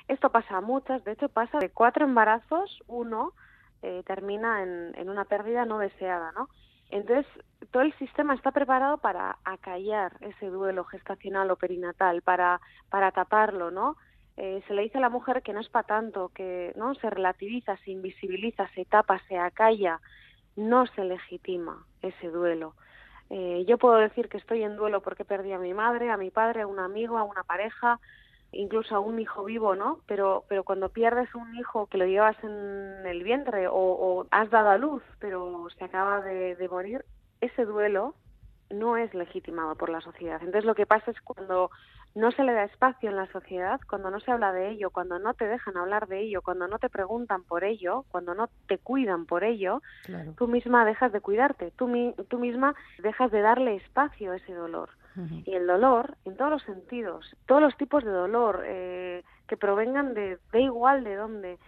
[0.09, 3.33] Esto pasa a muchas, de hecho pasa de cuatro embarazos, uno
[3.81, 6.49] eh, termina en, en una pérdida no deseada, ¿no?
[6.91, 7.27] Entonces,
[7.71, 13.71] todo el sistema está preparado para acallar ese duelo gestacional o perinatal, para, para taparlo,
[13.71, 13.97] ¿no?
[14.37, 17.11] Eh, se le dice a la mujer que no es para tanto, que no se
[17.11, 20.01] relativiza, se invisibiliza, se tapa, se acalla,
[20.57, 22.75] no se legitima ese duelo.
[23.31, 26.31] Eh, yo puedo decir que estoy en duelo porque perdí a mi madre, a mi
[26.31, 28.01] padre, a un amigo, a una pareja,
[28.53, 30.01] incluso a un hijo vivo, ¿no?
[30.07, 34.71] Pero, pero cuando pierdes un hijo que lo llevas en el vientre o, has dado
[34.71, 37.05] a luz, pero se acaba de, de, morir,
[37.41, 38.15] ese duelo
[38.71, 40.41] no es legitimado por la sociedad.
[40.41, 41.71] Entonces lo que pasa es cuando
[42.15, 45.19] no se le da espacio en la sociedad, cuando no se habla de ello, cuando
[45.19, 48.79] no te dejan hablar de ello, cuando no te preguntan por ello, cuando no te
[48.79, 49.81] cuidan por ello,
[50.37, 54.91] tú misma dejas de cuidarte, tú, tú misma dejas de darle espacio a ese dolor.
[55.45, 60.15] Y el dolor, en todos los sentidos, todos los tipos de dolor eh, que provengan
[60.15, 61.59] de, de igual de dónde,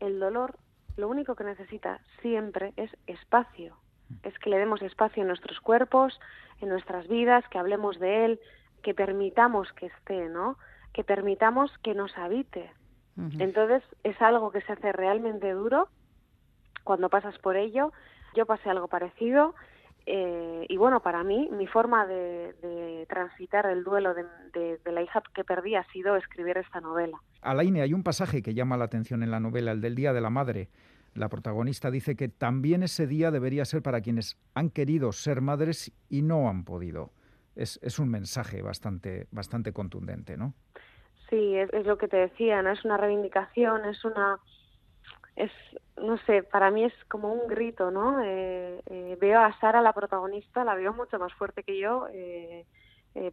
[0.00, 0.56] el dolor
[0.96, 3.76] lo único que necesita siempre es espacio.
[4.22, 6.18] Es que le demos espacio en nuestros cuerpos,
[6.60, 8.40] en nuestras vidas, que hablemos de él,
[8.82, 10.56] que permitamos que esté, ¿no?
[10.92, 12.70] Que permitamos que nos habite.
[13.38, 15.88] Entonces es algo que se hace realmente duro
[16.82, 17.92] cuando pasas por ello.
[18.34, 19.54] Yo pasé algo parecido
[20.06, 25.44] eh, y bueno, para mí, mi forma de, transitar el duelo de, la hija que
[25.44, 27.18] perdí ha sido escribir esta novela.
[27.42, 30.20] Alaine, hay un pasaje que llama la atención en la novela, el del Día de
[30.20, 30.68] la Madre.
[31.14, 35.92] La protagonista dice que también ese día debería ser para quienes han querido ser madres
[36.08, 37.12] y no han podido.
[37.54, 40.54] Es, es un mensaje bastante, bastante contundente, ¿no?
[41.30, 42.72] Sí, es, es lo que te decía, ¿no?
[42.72, 44.40] Es una reivindicación, es una
[45.36, 45.50] es,
[45.96, 48.22] no sé, para mí es como un grito, ¿no?
[48.22, 52.64] Eh, eh, veo a Sara, la protagonista, la veo mucho más fuerte que yo, eh,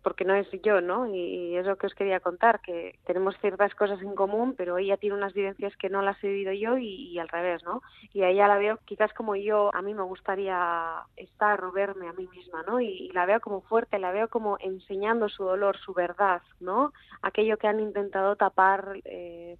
[0.04, 1.08] porque no es yo, ¿no?
[1.08, 4.98] Y, es lo que os quería contar, que tenemos ciertas cosas en común, pero ella
[4.98, 7.82] tiene unas vivencias que no las he vivido yo y, al revés, ¿no?
[8.14, 12.08] Y a ella la veo quizás como yo, a mí me gustaría estar o verme
[12.08, 12.80] a mí misma, ¿no?
[12.80, 16.94] Y, la veo como fuerte, la veo como enseñando su dolor, su verdad, ¿no?
[17.24, 19.00] Aquello que han intentado tapar.
[19.06, 19.58] Eh,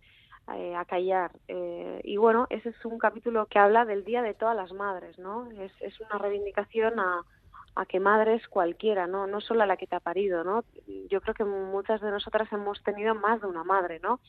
[0.58, 1.30] eh.
[1.48, 5.18] Eh, y bueno, ese es un capítulo que habla del Día de todas las Madres,
[5.20, 5.50] ¿no?
[5.52, 7.24] Es, es una reivindicación a,
[7.76, 9.28] a que madre es cualquiera, ¿no?
[9.28, 10.64] No solo a la que te ha parido, ¿no?
[11.10, 14.20] Yo creo que muchas de nosotras hemos tenido más de una madre, ¿no?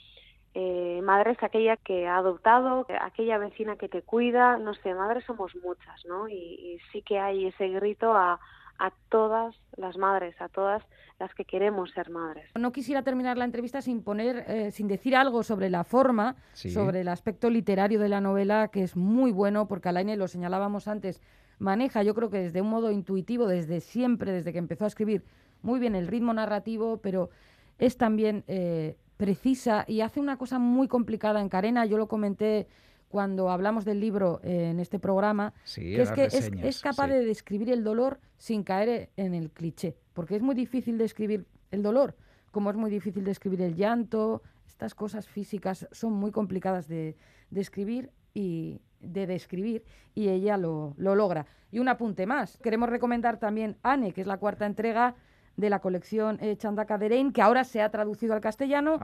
[0.54, 5.24] Eh, madre es aquella que ha adoptado, aquella vecina que te cuida, no sé, madres
[5.24, 6.28] somos muchas, ¿no?
[6.28, 8.38] Y, sí que hay ese grito a,
[8.78, 10.82] a todas las madres, a todas
[11.18, 12.50] las que queremos ser madres.
[12.58, 17.02] No quisiera terminar la entrevista sin poner, eh, sin decir algo sobre la forma, sobre
[17.02, 21.22] el aspecto literario de la novela, que es muy bueno, porque Alaine lo señalábamos antes,
[21.58, 25.24] maneja, yo creo que desde un modo intuitivo, desde siempre, desde que empezó a escribir,
[25.62, 27.30] muy bien el ritmo narrativo, pero
[27.78, 31.86] es también eh, precisa y hace una cosa muy complicada en Carena.
[31.86, 32.66] Yo lo comenté
[33.12, 37.68] cuando hablamos del libro eh, en este programa, que es que es, capaz de describir
[37.70, 42.16] el dolor sin caer en el cliché, porque es muy difícil describir el dolor,
[42.50, 47.14] como es muy difícil describir el llanto, estas cosas físicas son muy complicadas de
[47.50, 49.84] describir y, de describir
[50.14, 51.44] y ella lo, lo, logra.
[51.70, 52.56] Y un apunte más.
[52.62, 55.16] Queremos recomendar también Anne, que es la cuarta entrega
[55.56, 58.98] de la colección eh, Chandaka de que ahora se ha traducido al castellano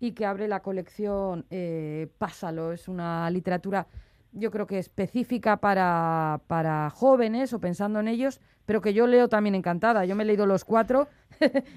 [0.00, 2.72] y que abre la colección eh, Pásalo.
[2.72, 3.86] Es una literatura,
[4.32, 9.28] yo creo que específica para, para jóvenes o pensando en ellos, pero que yo leo
[9.28, 10.04] también encantada.
[10.04, 11.08] Yo me he leído los cuatro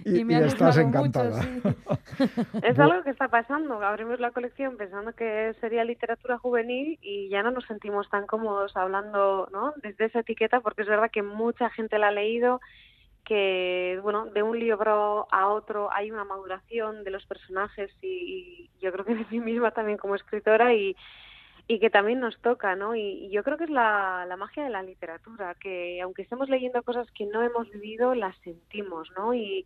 [0.05, 1.41] y, me han estás encantada.
[2.63, 3.82] es algo que está pasando.
[3.82, 8.78] Abrimos la colección pensando que sería literatura juvenil y ya no nos sentimos tan cómodos
[8.78, 9.74] hablando ¿no?
[9.84, 12.61] desde esa etiqueta porque es verdad que mucha gente la ha leído
[13.26, 18.92] que bueno de un libro a otro hay una maduración de los personajes y, yo
[18.92, 20.96] creo que de mí misma también como escritora y,
[21.68, 22.96] y que también nos toca, ¿no?
[22.96, 26.84] Y, yo creo que es la, la, magia de la literatura, que aunque estemos leyendo
[26.84, 29.34] cosas que no hemos vivido, las sentimos, ¿no?
[29.34, 29.66] Y,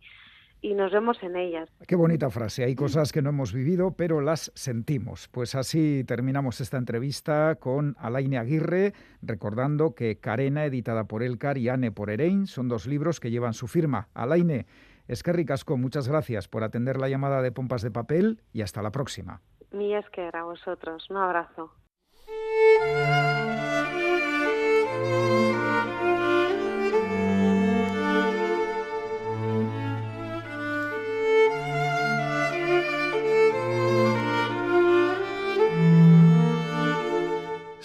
[0.60, 1.68] y nos vemos en ellas.
[1.86, 2.64] Qué bonita frase.
[2.64, 5.28] Hay cosas que no hemos vivido, pero las sentimos.
[5.28, 8.92] Pues así terminamos esta entrevista con Alaine Aguirre,
[9.22, 13.54] recordando que Carena, editada por Elcar, y Anne por Erein, son dos libros que llevan
[13.54, 14.08] su firma.
[14.14, 14.66] Alaine,
[15.08, 18.92] Esquerri Casco, muchas gracias por atender la llamada de Pompas de Papel y hasta la
[18.92, 19.40] próxima.
[19.72, 21.08] Mi Esquer, a vosotros.
[21.10, 21.72] Un abrazo.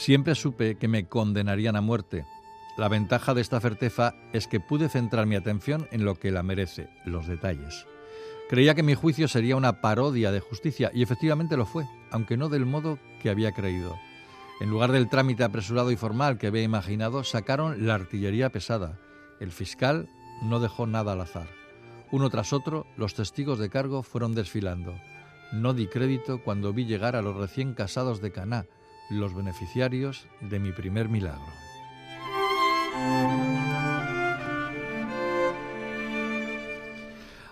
[0.06, 2.28] Siempre supe que me condenarían a muerte.
[2.78, 6.43] La ventaja de esta certeza es que pude centrar mi atención en lo que la
[6.43, 7.88] merece, los detalles.
[8.47, 12.49] Creía que mi juicio sería una parodia de justicia y efectivamente lo fue, aunque no
[12.49, 13.97] del modo que había creído.
[14.60, 18.99] En lugar del trámite apresurado y formal que había imaginado, sacaron la artillería pesada.
[19.39, 20.08] El fiscal
[20.43, 21.47] no dejó nada al azar.
[22.12, 24.93] Uno tras otro, los testigos de cargo fueron desfilando.
[25.51, 28.68] No di crédito cuando vi llegar a los recién casados de Caná,
[29.10, 31.45] los beneficiarios de mi primer milagro.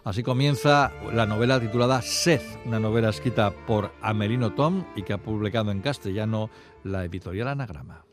[0.04, 5.18] Así comienza la novela titulada Sed, una novela escrita por Amelino Tom y que ha
[5.18, 6.50] publicado en castellano
[6.84, 8.04] la editorial Anagrama.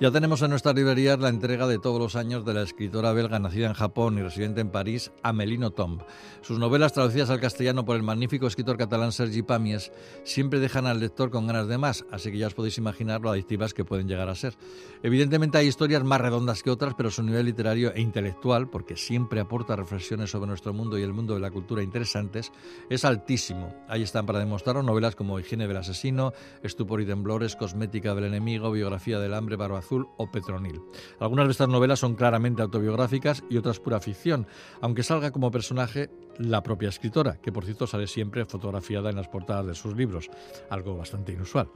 [0.00, 3.40] Ya tenemos en nuestras librerías la entrega de todos los años de la escritora belga
[3.40, 6.02] nacida en Japón y residente en París, Amelino Tomb.
[6.40, 9.90] Sus novelas, traducidas al castellano por el magnífico escritor catalán Sergi Pamies,
[10.22, 13.30] siempre dejan al lector con ganas de más, así que ya os podéis imaginar lo
[13.30, 14.54] adictivas que pueden llegar a ser.
[15.02, 19.40] Evidentemente hay historias más redondas que otras, pero su nivel literario e intelectual, porque siempre
[19.40, 22.52] aporta reflexiones sobre nuestro mundo y el mundo de la cultura interesantes,
[22.88, 23.74] es altísimo.
[23.88, 28.70] Ahí están para demostrarlo novelas como Higiene del asesino, Estupor y temblores, Cosmética del enemigo,
[28.70, 29.56] Biografía del hambre,
[29.90, 30.80] O Petronil.
[31.18, 34.46] Algunas de estas novelas son claramente autobiográficas y otras pura ficción,
[34.80, 39.28] aunque salga como personaje la propia escritora, que por cierto sale siempre fotografiada en las
[39.28, 40.30] portadas de sus libros,
[40.70, 41.70] algo bastante inusual.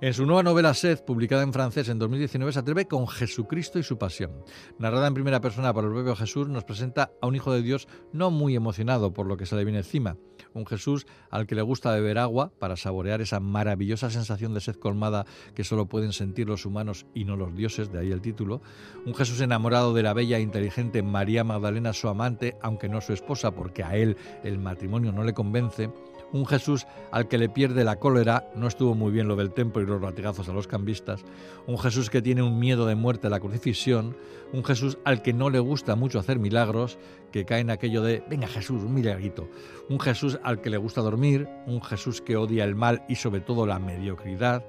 [0.00, 3.82] En su nueva novela Sed, publicada en francés en 2019, se atreve con Jesucristo y
[3.82, 4.44] su pasión.
[4.78, 7.88] Narrada en primera persona por el propio Jesús, nos presenta a un hijo de Dios
[8.12, 10.16] no muy emocionado por lo que se le viene encima,
[10.54, 14.76] un Jesús al que le gusta beber agua para saborear esa maravillosa sensación de sed
[14.76, 18.62] colmada que solo pueden sentir los humanos y no los dioses, de ahí el título,
[19.04, 23.12] un Jesús enamorado de la bella e inteligente María Magdalena, su amante, aunque no su
[23.12, 25.90] esposa, porque a él el matrimonio no le convence,
[26.34, 29.80] un Jesús al que le pierde la cólera, no estuvo muy bien lo del templo
[29.80, 31.24] y los latigazos a los cambistas,
[31.68, 34.16] un Jesús que tiene un miedo de muerte a la crucifixión,
[34.52, 36.98] un Jesús al que no le gusta mucho hacer milagros,
[37.30, 39.48] que cae en aquello de, venga Jesús, un milagrito,
[39.88, 43.40] un Jesús al que le gusta dormir, un Jesús que odia el mal y sobre
[43.40, 44.64] todo la mediocridad,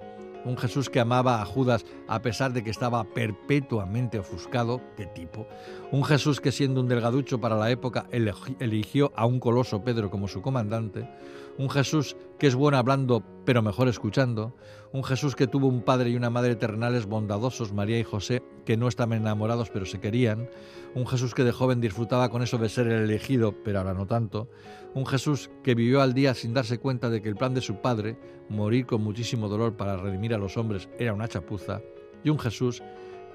[0.45, 5.47] un Jesús que amaba a Judas a pesar de que estaba perpetuamente ofuscado, qué tipo,
[5.91, 10.27] un Jesús que siendo un delgaducho para la época eligió a un coloso Pedro como
[10.27, 11.09] su comandante,
[11.57, 14.55] un Jesús que es bueno hablando pero mejor escuchando,
[14.91, 18.75] un Jesús que tuvo un padre y una madre terrenales bondadosos, María y José, que
[18.75, 20.49] no estaban enamorados pero se querían,
[20.95, 24.07] un Jesús que de joven disfrutaba con eso de ser el elegido, pero ahora no
[24.07, 24.49] tanto,
[24.93, 27.75] un Jesús que vivió al día sin darse cuenta de que el plan de su
[27.75, 28.17] padre,
[28.49, 31.81] morir con muchísimo dolor para redimir a los hombres, era una chapuza,
[32.23, 32.81] y un Jesús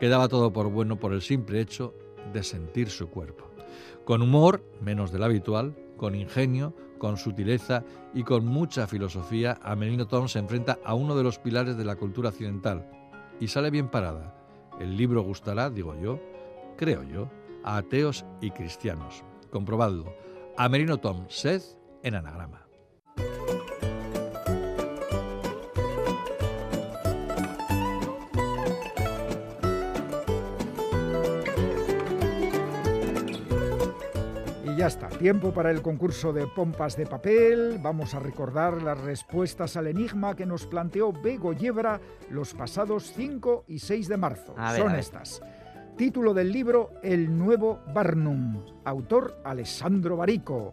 [0.00, 1.94] que daba todo por bueno por el simple hecho
[2.32, 3.44] de sentir su cuerpo.
[4.04, 7.82] Con humor, menos del habitual, con ingenio, con sutileza
[8.14, 11.96] y con mucha filosofía, Amelino Tom se enfrenta a uno de los pilares de la
[11.96, 12.88] cultura occidental
[13.40, 14.36] y sale bien parada.
[14.78, 16.20] El libro gustará, digo yo,
[16.76, 17.28] creo yo,
[17.64, 19.24] a ateos y cristianos.
[19.50, 20.14] Comprobadlo.
[20.56, 21.62] Amelino Tom, sed
[22.04, 22.69] en anagrama.
[34.80, 37.78] Ya está, tiempo para el concurso de pompas de papel.
[37.82, 42.00] Vamos a recordar las respuestas al enigma que nos planteó Bego Yebra
[42.30, 44.54] los pasados 5 y 6 de marzo.
[44.78, 45.42] Son estas.
[45.98, 50.72] Título del libro El nuevo Barnum, autor Alessandro Barico.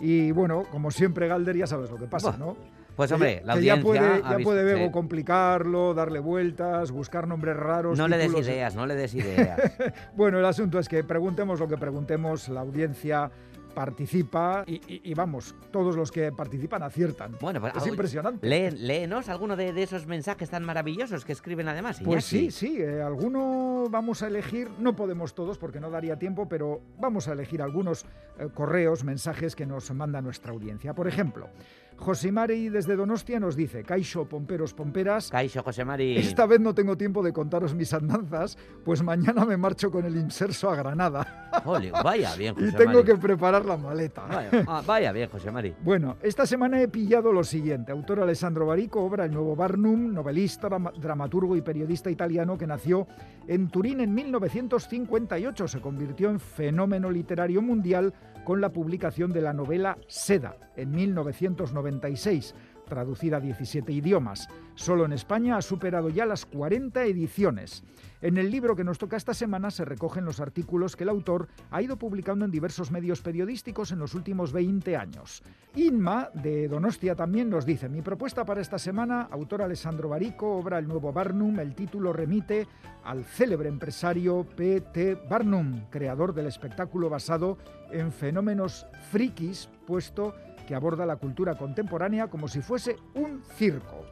[0.00, 2.56] Y bueno, como siempre, Galder, ya sabes lo que pasa, ¿no?
[2.96, 7.98] Pues hombre, la audiencia ya puede, ya puede Bego complicarlo, darle vueltas, buscar nombres raros.
[7.98, 9.58] No le des ideas, no le des ideas.
[10.16, 13.30] bueno, el asunto es que preguntemos lo que preguntemos, la audiencia
[13.74, 17.36] participa y, vamos, todos los que participan aciertan.
[17.40, 18.46] Bueno, pues, es impresionante.
[18.70, 22.00] léenos alguno de, esos mensajes tan maravillosos que escriben además.
[22.02, 26.48] Pues sí, sí, eh, alguno vamos a elegir, no podemos todos porque no daría tiempo,
[26.48, 28.06] pero vamos a elegir algunos
[28.38, 30.94] eh, correos, mensajes que nos manda nuestra audiencia.
[30.94, 31.48] Por ejemplo,
[31.96, 35.30] Josimari desde Donostia nos dice, Caixo, pomperos, pomperas.
[35.30, 36.16] Caixo, Josemari.
[36.18, 40.16] Esta vez no tengo tiempo de contaros mis andanzas, pues mañana me marcho con el
[40.16, 41.50] inserso a Granada.
[42.02, 44.26] vaya bien, Y tengo que preparar la maleta.
[44.66, 45.74] Ah, vaya, bien, José Mari.
[45.82, 47.92] Bueno, esta semana he pillado lo siguiente.
[47.92, 53.06] Autor Alessandro Barico, obra El Nuevo Barnum, novelista, dramaturgo y periodista italiano que nació
[53.46, 55.68] en Turín en 1958.
[55.68, 58.12] Se convirtió en fenómeno literario mundial
[58.44, 64.48] con la publicación de la novela Seda en 1996 traducida a 17 idiomas.
[64.74, 67.84] Solo en España ha superado ya las 40 ediciones.
[68.20, 71.48] En el libro que nos toca esta semana se recogen los artículos que el autor
[71.70, 75.42] ha ido publicando en diversos medios periodísticos en los últimos 20 años.
[75.74, 80.78] Inma, de Donostia, también nos dice, mi propuesta para esta semana, autor Alessandro Barico, obra
[80.78, 82.66] El Nuevo Barnum, el título remite
[83.04, 85.26] al célebre empresario P.T.
[85.28, 87.58] Barnum, creador del espectáculo basado
[87.90, 90.34] en fenómenos frikis, puesto
[90.66, 94.04] que aborda la cultura contemporánea como si fuese un circo.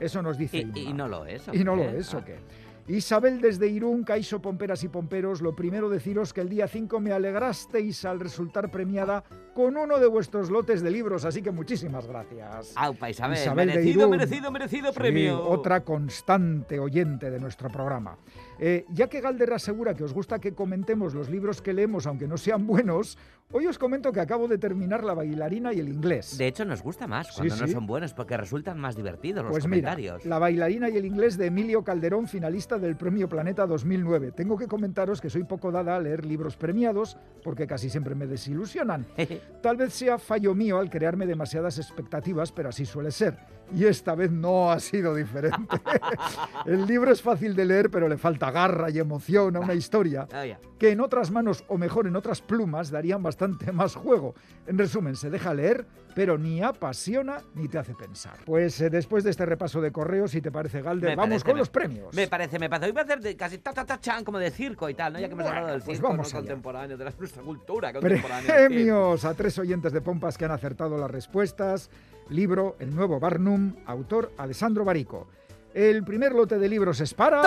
[0.00, 0.66] Eso nos dice.
[0.74, 1.44] Y, y no lo es.
[1.52, 2.38] Y no lo es, ¿o qué?
[2.86, 7.12] Isabel desde Irún, Caixo Pomperas y Pomperos, lo primero deciros que el día 5 me
[7.12, 9.24] alegrasteis al resultar premiada
[9.54, 12.74] con uno de vuestros lotes de libros, así que muchísimas gracias.
[12.76, 15.42] Aupa, Isabel, Isabel merecido, merecido, merecido premio.
[15.48, 18.18] otra constante oyente de nuestro programa.
[18.58, 22.28] Eh, ya que Galder asegura que os gusta que comentemos los libros que leemos, aunque
[22.28, 23.18] no sean buenos,
[23.52, 26.38] hoy os comento que acabo de terminar La bailarina y el inglés.
[26.38, 29.64] De hecho, nos gusta más cuando no son buenos porque resultan más divertidos los pues
[29.64, 30.24] comentarios.
[30.24, 34.32] la bailarina y el inglés de Emilio Calderón, finalista del Premio Planeta 2009.
[34.32, 38.26] Tengo que comentaros que soy poco dada a leer libros premiados porque casi siempre me
[38.26, 39.06] desilusionan.
[39.62, 43.36] Tal vez sea fallo mío al crearme demasiadas expectativas, pero así suele ser.
[43.72, 45.76] Y esta vez no ha sido diferente.
[46.66, 50.28] el libro es fácil de leer, pero le falta garra y emoción a una historia
[50.32, 50.44] ah,
[50.78, 54.34] que en otras manos, o mejor en otras plumas, darían bastante más juego.
[54.66, 58.38] En resumen, se deja leer, pero ni apasiona ni te hace pensar.
[58.44, 61.68] Pues eh, después de este repaso de correos, si te parece, Galder, vamos con los
[61.68, 62.14] premios.
[62.14, 62.86] Me parece, me parece.
[62.86, 65.14] Hoy voy a hacer de, casi ta, ta, ta, chan, como de circo y tal,
[65.14, 65.20] ¿no?
[65.20, 68.54] Ya que hemos hablado del pues circo contemporáneo, de la, nuestra cultura contemporánea.
[68.54, 71.90] Premios a tres oyentes de Pompas que han acertado las respuestas.
[72.30, 75.28] Libro El Nuevo Barnum, autor Alessandro Barico.
[75.74, 77.42] El primer lote de libros es para...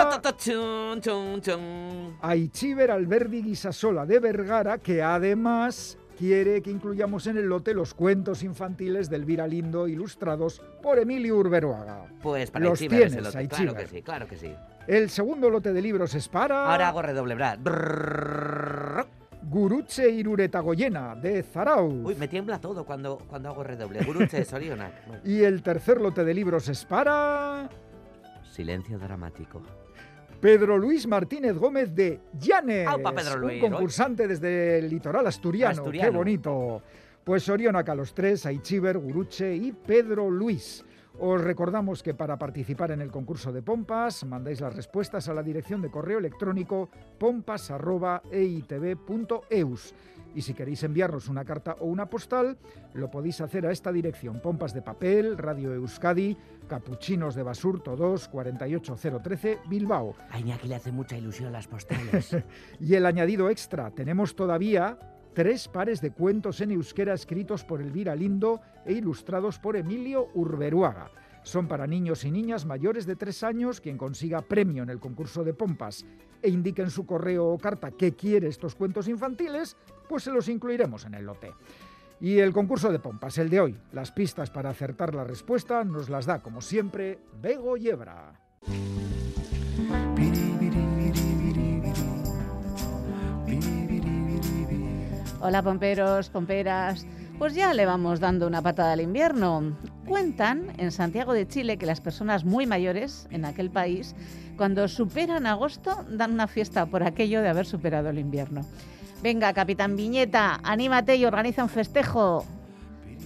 [2.20, 8.42] Aichiver Alberdi Guisasola de Vergara, que además quiere que incluyamos en el lote los cuentos
[8.42, 12.04] infantiles del Elvira Lindo ilustrados por Emilio Urberuaga.
[12.22, 13.48] Pues para los tienes, el lote.
[13.48, 14.52] claro que sí, claro que sí.
[14.86, 16.70] El segundo lote de libros es para...
[16.70, 17.34] Ahora hago redoble,
[19.42, 22.06] Guruche Iruretagoyena, de Zarau.
[22.06, 24.04] Uy, me tiembla todo cuando, cuando hago redoble.
[24.04, 24.92] Guruche Sorionak.
[25.24, 27.68] y el tercer lote de libros es para...
[28.50, 29.62] Silencio dramático.
[30.40, 32.88] Pedro Luis Martínez Gómez de Llanes.
[33.14, 35.90] Pedro Luis, un concursante desde el litoral asturiano.
[35.90, 36.82] Qué bonito.
[37.24, 40.84] Pues Sorionak a los tres, Aichiver, Guruche y Pedro Luis.
[41.20, 45.42] Os recordamos que para participar en el concurso de pompas mandáis las respuestas a la
[45.42, 46.88] dirección de correo electrónico
[47.18, 49.94] pompas.eitv.eus.
[50.36, 52.56] Y si queréis enviarnos una carta o una postal,
[52.94, 56.36] lo podéis hacer a esta dirección: Pompas de Papel, Radio Euskadi,
[56.68, 60.14] Capuchinos de Basurto 2, 48013, Bilbao.
[60.30, 62.36] A Iñaki le hace mucha ilusión las postales.
[62.78, 64.96] y el añadido extra: tenemos todavía
[65.38, 71.12] tres pares de cuentos en euskera escritos por Elvira Lindo e ilustrados por Emilio Urberuaga.
[71.44, 75.44] Son para niños y niñas mayores de tres años quien consiga premio en el concurso
[75.44, 76.04] de pompas
[76.42, 79.76] e indique en su correo o carta que quiere estos cuentos infantiles,
[80.08, 81.52] pues se los incluiremos en el lote.
[82.20, 86.08] Y el concurso de pompas, el de hoy, las pistas para acertar la respuesta nos
[86.08, 88.40] las da, como siempre, Bego Yebra.
[95.40, 97.06] Hola pomperos, pomperas.
[97.38, 99.76] Pues ya le vamos dando una patada al invierno.
[100.04, 104.16] Cuentan en Santiago de Chile que las personas muy mayores en aquel país,
[104.56, 108.62] cuando superan agosto, dan una fiesta por aquello de haber superado el invierno.
[109.22, 112.44] Venga, capitán Viñeta, anímate y organiza un festejo.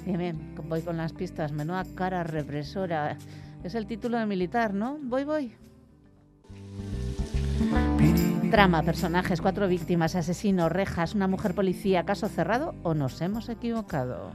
[0.04, 1.50] Bien, bien, voy con las pistas.
[1.52, 3.16] Menuda cara represora.
[3.64, 4.98] Es el título de militar, ¿no?
[5.00, 5.54] Voy, voy.
[8.52, 14.32] Trama, personajes, cuatro víctimas, asesino, rejas, una mujer policía, caso cerrado o nos hemos equivocado.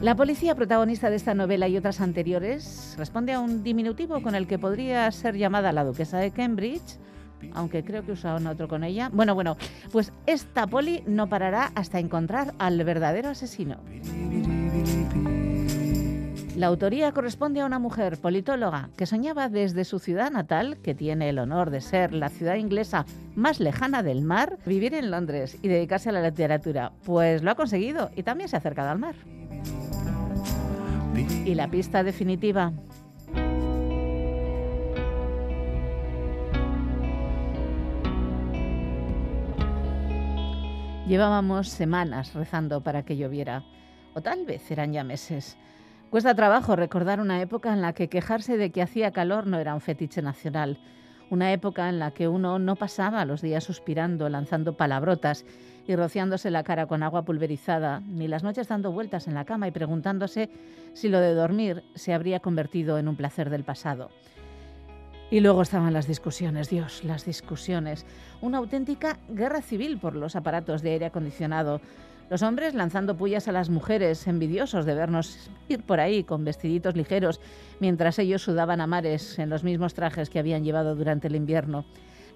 [0.00, 4.46] La policía protagonista de esta novela y otras anteriores responde a un diminutivo con el
[4.46, 6.98] que podría ser llamada la duquesa de Cambridge,
[7.52, 9.10] aunque creo que usaron otro con ella.
[9.12, 9.58] Bueno, bueno,
[9.92, 13.76] pues esta poli no parará hasta encontrar al verdadero asesino.
[16.58, 21.28] La autoría corresponde a una mujer politóloga que soñaba desde su ciudad natal, que tiene
[21.28, 23.06] el honor de ser la ciudad inglesa
[23.36, 26.90] más lejana del mar, vivir en Londres y dedicarse a la literatura.
[27.04, 29.14] Pues lo ha conseguido y también se ha acercado al mar.
[31.44, 32.72] Y la pista definitiva.
[41.06, 43.62] Llevábamos semanas rezando para que lloviera,
[44.14, 45.56] o tal vez eran ya meses.
[46.10, 49.74] Cuesta trabajo recordar una época en la que quejarse de que hacía calor no era
[49.74, 50.78] un fetiche nacional,
[51.28, 55.44] una época en la que uno no pasaba los días suspirando, lanzando palabrotas
[55.86, 59.68] y rociándose la cara con agua pulverizada, ni las noches dando vueltas en la cama
[59.68, 60.48] y preguntándose
[60.94, 64.08] si lo de dormir se habría convertido en un placer del pasado.
[65.30, 68.06] Y luego estaban las discusiones, Dios, las discusiones.
[68.40, 71.82] Una auténtica guerra civil por los aparatos de aire acondicionado,
[72.30, 76.94] los hombres lanzando pullas a las mujeres, envidiosos de vernos ir por ahí con vestiditos
[76.94, 77.40] ligeros,
[77.80, 81.84] mientras ellos sudaban a mares en los mismos trajes que habían llevado durante el invierno.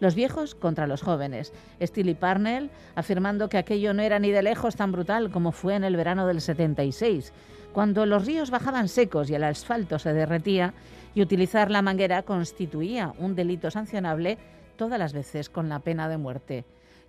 [0.01, 1.53] Los viejos contra los jóvenes.
[1.81, 5.77] Steele y Parnell afirmando que aquello no era ni de lejos tan brutal como fue
[5.77, 7.33] en el verano del 76,
[7.73, 10.75] cuando los ríos bajaban secos y el asfalto se derretía
[11.15, 14.39] y utilizar la manguera constituía un delito sancionable
[14.77, 16.65] todas las veces con la pena de muerte.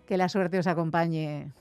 [0.05, 1.51] Que la suerte os acompañe.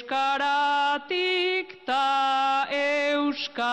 [0.00, 3.68] Euskaratik ta Euskara.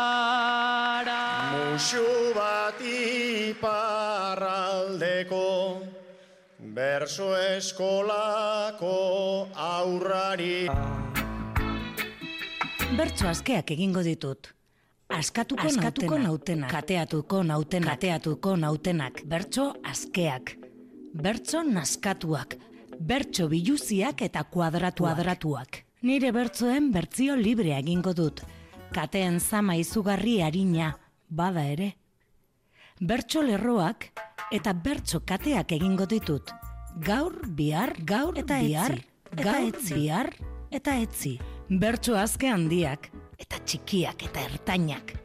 [1.56, 5.80] Musu bat iparraldeko
[6.60, 10.68] Berso eskolako aurrari.
[12.98, 14.52] Bertso askeak egingo ditut.
[15.08, 20.58] Askatuko, Askatuko nautenak, kateatuko nautenak, kateatuko nautenak, bertso askeak,
[21.16, 22.56] bertso naskatuak,
[23.00, 25.16] bertso biluziak eta kuadratuak.
[25.16, 25.87] kuadratuak.
[26.06, 28.44] Nire bertzoen bertzio libre egingo dut,
[28.94, 30.92] kateen zama izugarri harina,
[31.28, 31.96] bada ere.
[33.02, 34.12] Bertso lerroak
[34.54, 36.54] eta bertso kateak egingo ditut,
[37.02, 39.00] gaur, bihar, gaur eta bihar,
[39.42, 40.32] gaur, bihar
[40.70, 41.40] eta etzi.
[41.68, 43.10] Bertso azke handiak,
[43.42, 45.16] eta txikiak eta ertainak.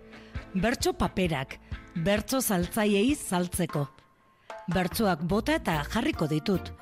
[0.55, 1.59] Bertso paperak,
[1.97, 3.91] bertso saltzaiei saltzeko.
[4.73, 6.73] Bertsoak bota eta jarriko ditut.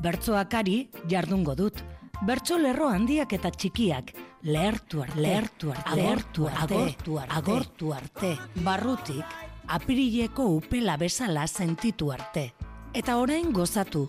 [0.00, 1.82] Bertsoak ari jardungo dut.
[2.26, 4.12] Bertso lerro handiak eta txikiak,
[4.42, 8.32] lehertu arte, lehertu arte, lehertu arte, agortu arte, agortu arte,
[8.66, 12.52] barrutik, apirileko upela bezala sentitu arte.
[12.92, 14.08] Eta orain gozatu,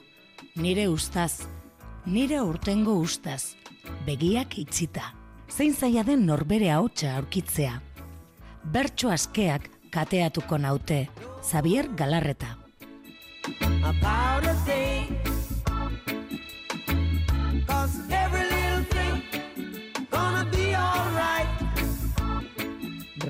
[0.55, 1.47] nire ustaz,
[2.05, 3.55] nire urtengo ustaz,
[4.05, 5.13] begiak itxita
[5.51, 7.73] zein zaila den norbere ahotsa aurkitzea.
[8.73, 11.07] Bertso askeak kateatuko naute,
[11.41, 12.57] Xavier Galarreta.
[13.83, 14.90] about a day.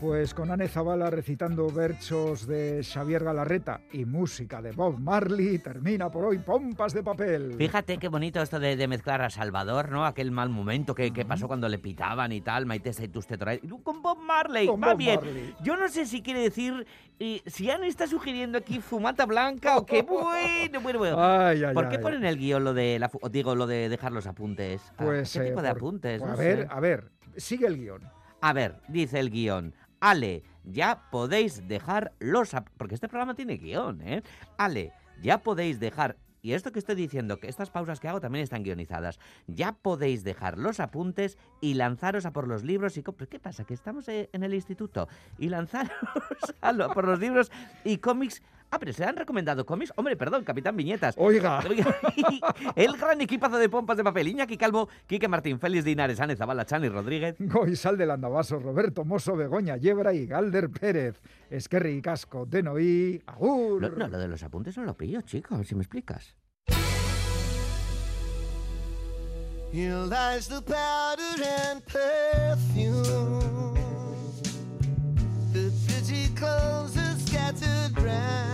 [0.00, 6.10] Pues con Ane Zavala recitando versos de Xavier Galarreta y música de Bob Marley, termina
[6.10, 7.52] por hoy Pompas de Papel.
[7.58, 10.06] Fíjate qué bonito esto de, de mezclar a Salvador, ¿no?
[10.06, 13.68] Aquel mal momento que, que pasó cuando le pitaban y tal, Maite Saitus Tetraed, y
[13.68, 15.16] tú con Bob Marley, Con va Bob bien.
[15.16, 15.54] Marley.
[15.62, 16.86] Yo no sé si quiere decir,
[17.18, 21.16] eh, si Ana está sugiriendo aquí fumata blanca o qué bueno, bueno, bueno.
[21.22, 24.26] Ay, ay, ¿Por qué ponen el guion lo de, la, digo, lo de dejar los
[24.26, 24.80] apuntes?
[24.96, 26.20] Ah, Pues, ¿Qué eh, tipo de por- apuntes?
[26.22, 26.68] pues No a ver, sé.
[26.70, 28.00] a ver, sigue el guion.
[28.40, 29.74] A ver, dice el guion.
[30.00, 32.50] Ale, ya podéis dejar los...
[32.76, 34.22] Porque este programa tiene guion, ¿eh?
[34.58, 34.92] Ale,
[35.22, 36.16] ya podéis dejar...
[36.42, 39.18] Y esto que estoy diciendo, que estas pausas que hago también están guionizadas.
[39.46, 43.02] Ya podéis dejar los apuntes y lanzaros a por los libros y...
[43.02, 43.64] co- ¿Pero ¿Qué pasa?
[43.64, 45.06] Que estamos eh, en el instituto.
[45.38, 45.92] Y lanzaros
[46.62, 47.52] a por los libros
[47.84, 48.42] y cómics...
[48.72, 49.92] Ah, pero ¿se han recomendado cómics?
[49.96, 51.16] Hombre, perdón, Capitán Viñetas.
[51.18, 51.60] Oiga.
[52.76, 54.28] el gran equipazo de pompas de papel.
[54.28, 57.34] Iñaki Calvo, Quique Martín, Félix Dinares, Ane Zabala, Chani Rodríguez.
[57.40, 61.20] Goizal del Andabaso, Roberto Mosso, Begoña Yebra y Galder Pérez.
[61.50, 63.82] Esquerri y Casco, Denoí, Agur.
[63.82, 66.36] Lo- no, lo de los apuntes no lo pillo, chico, a ver si me explicas.
[69.72, 73.74] Here lies the powder and perfume.
[75.52, 78.49] The pretty clothes are scattered round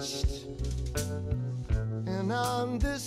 [0.00, 0.46] scratched.
[2.06, 2.98] And on the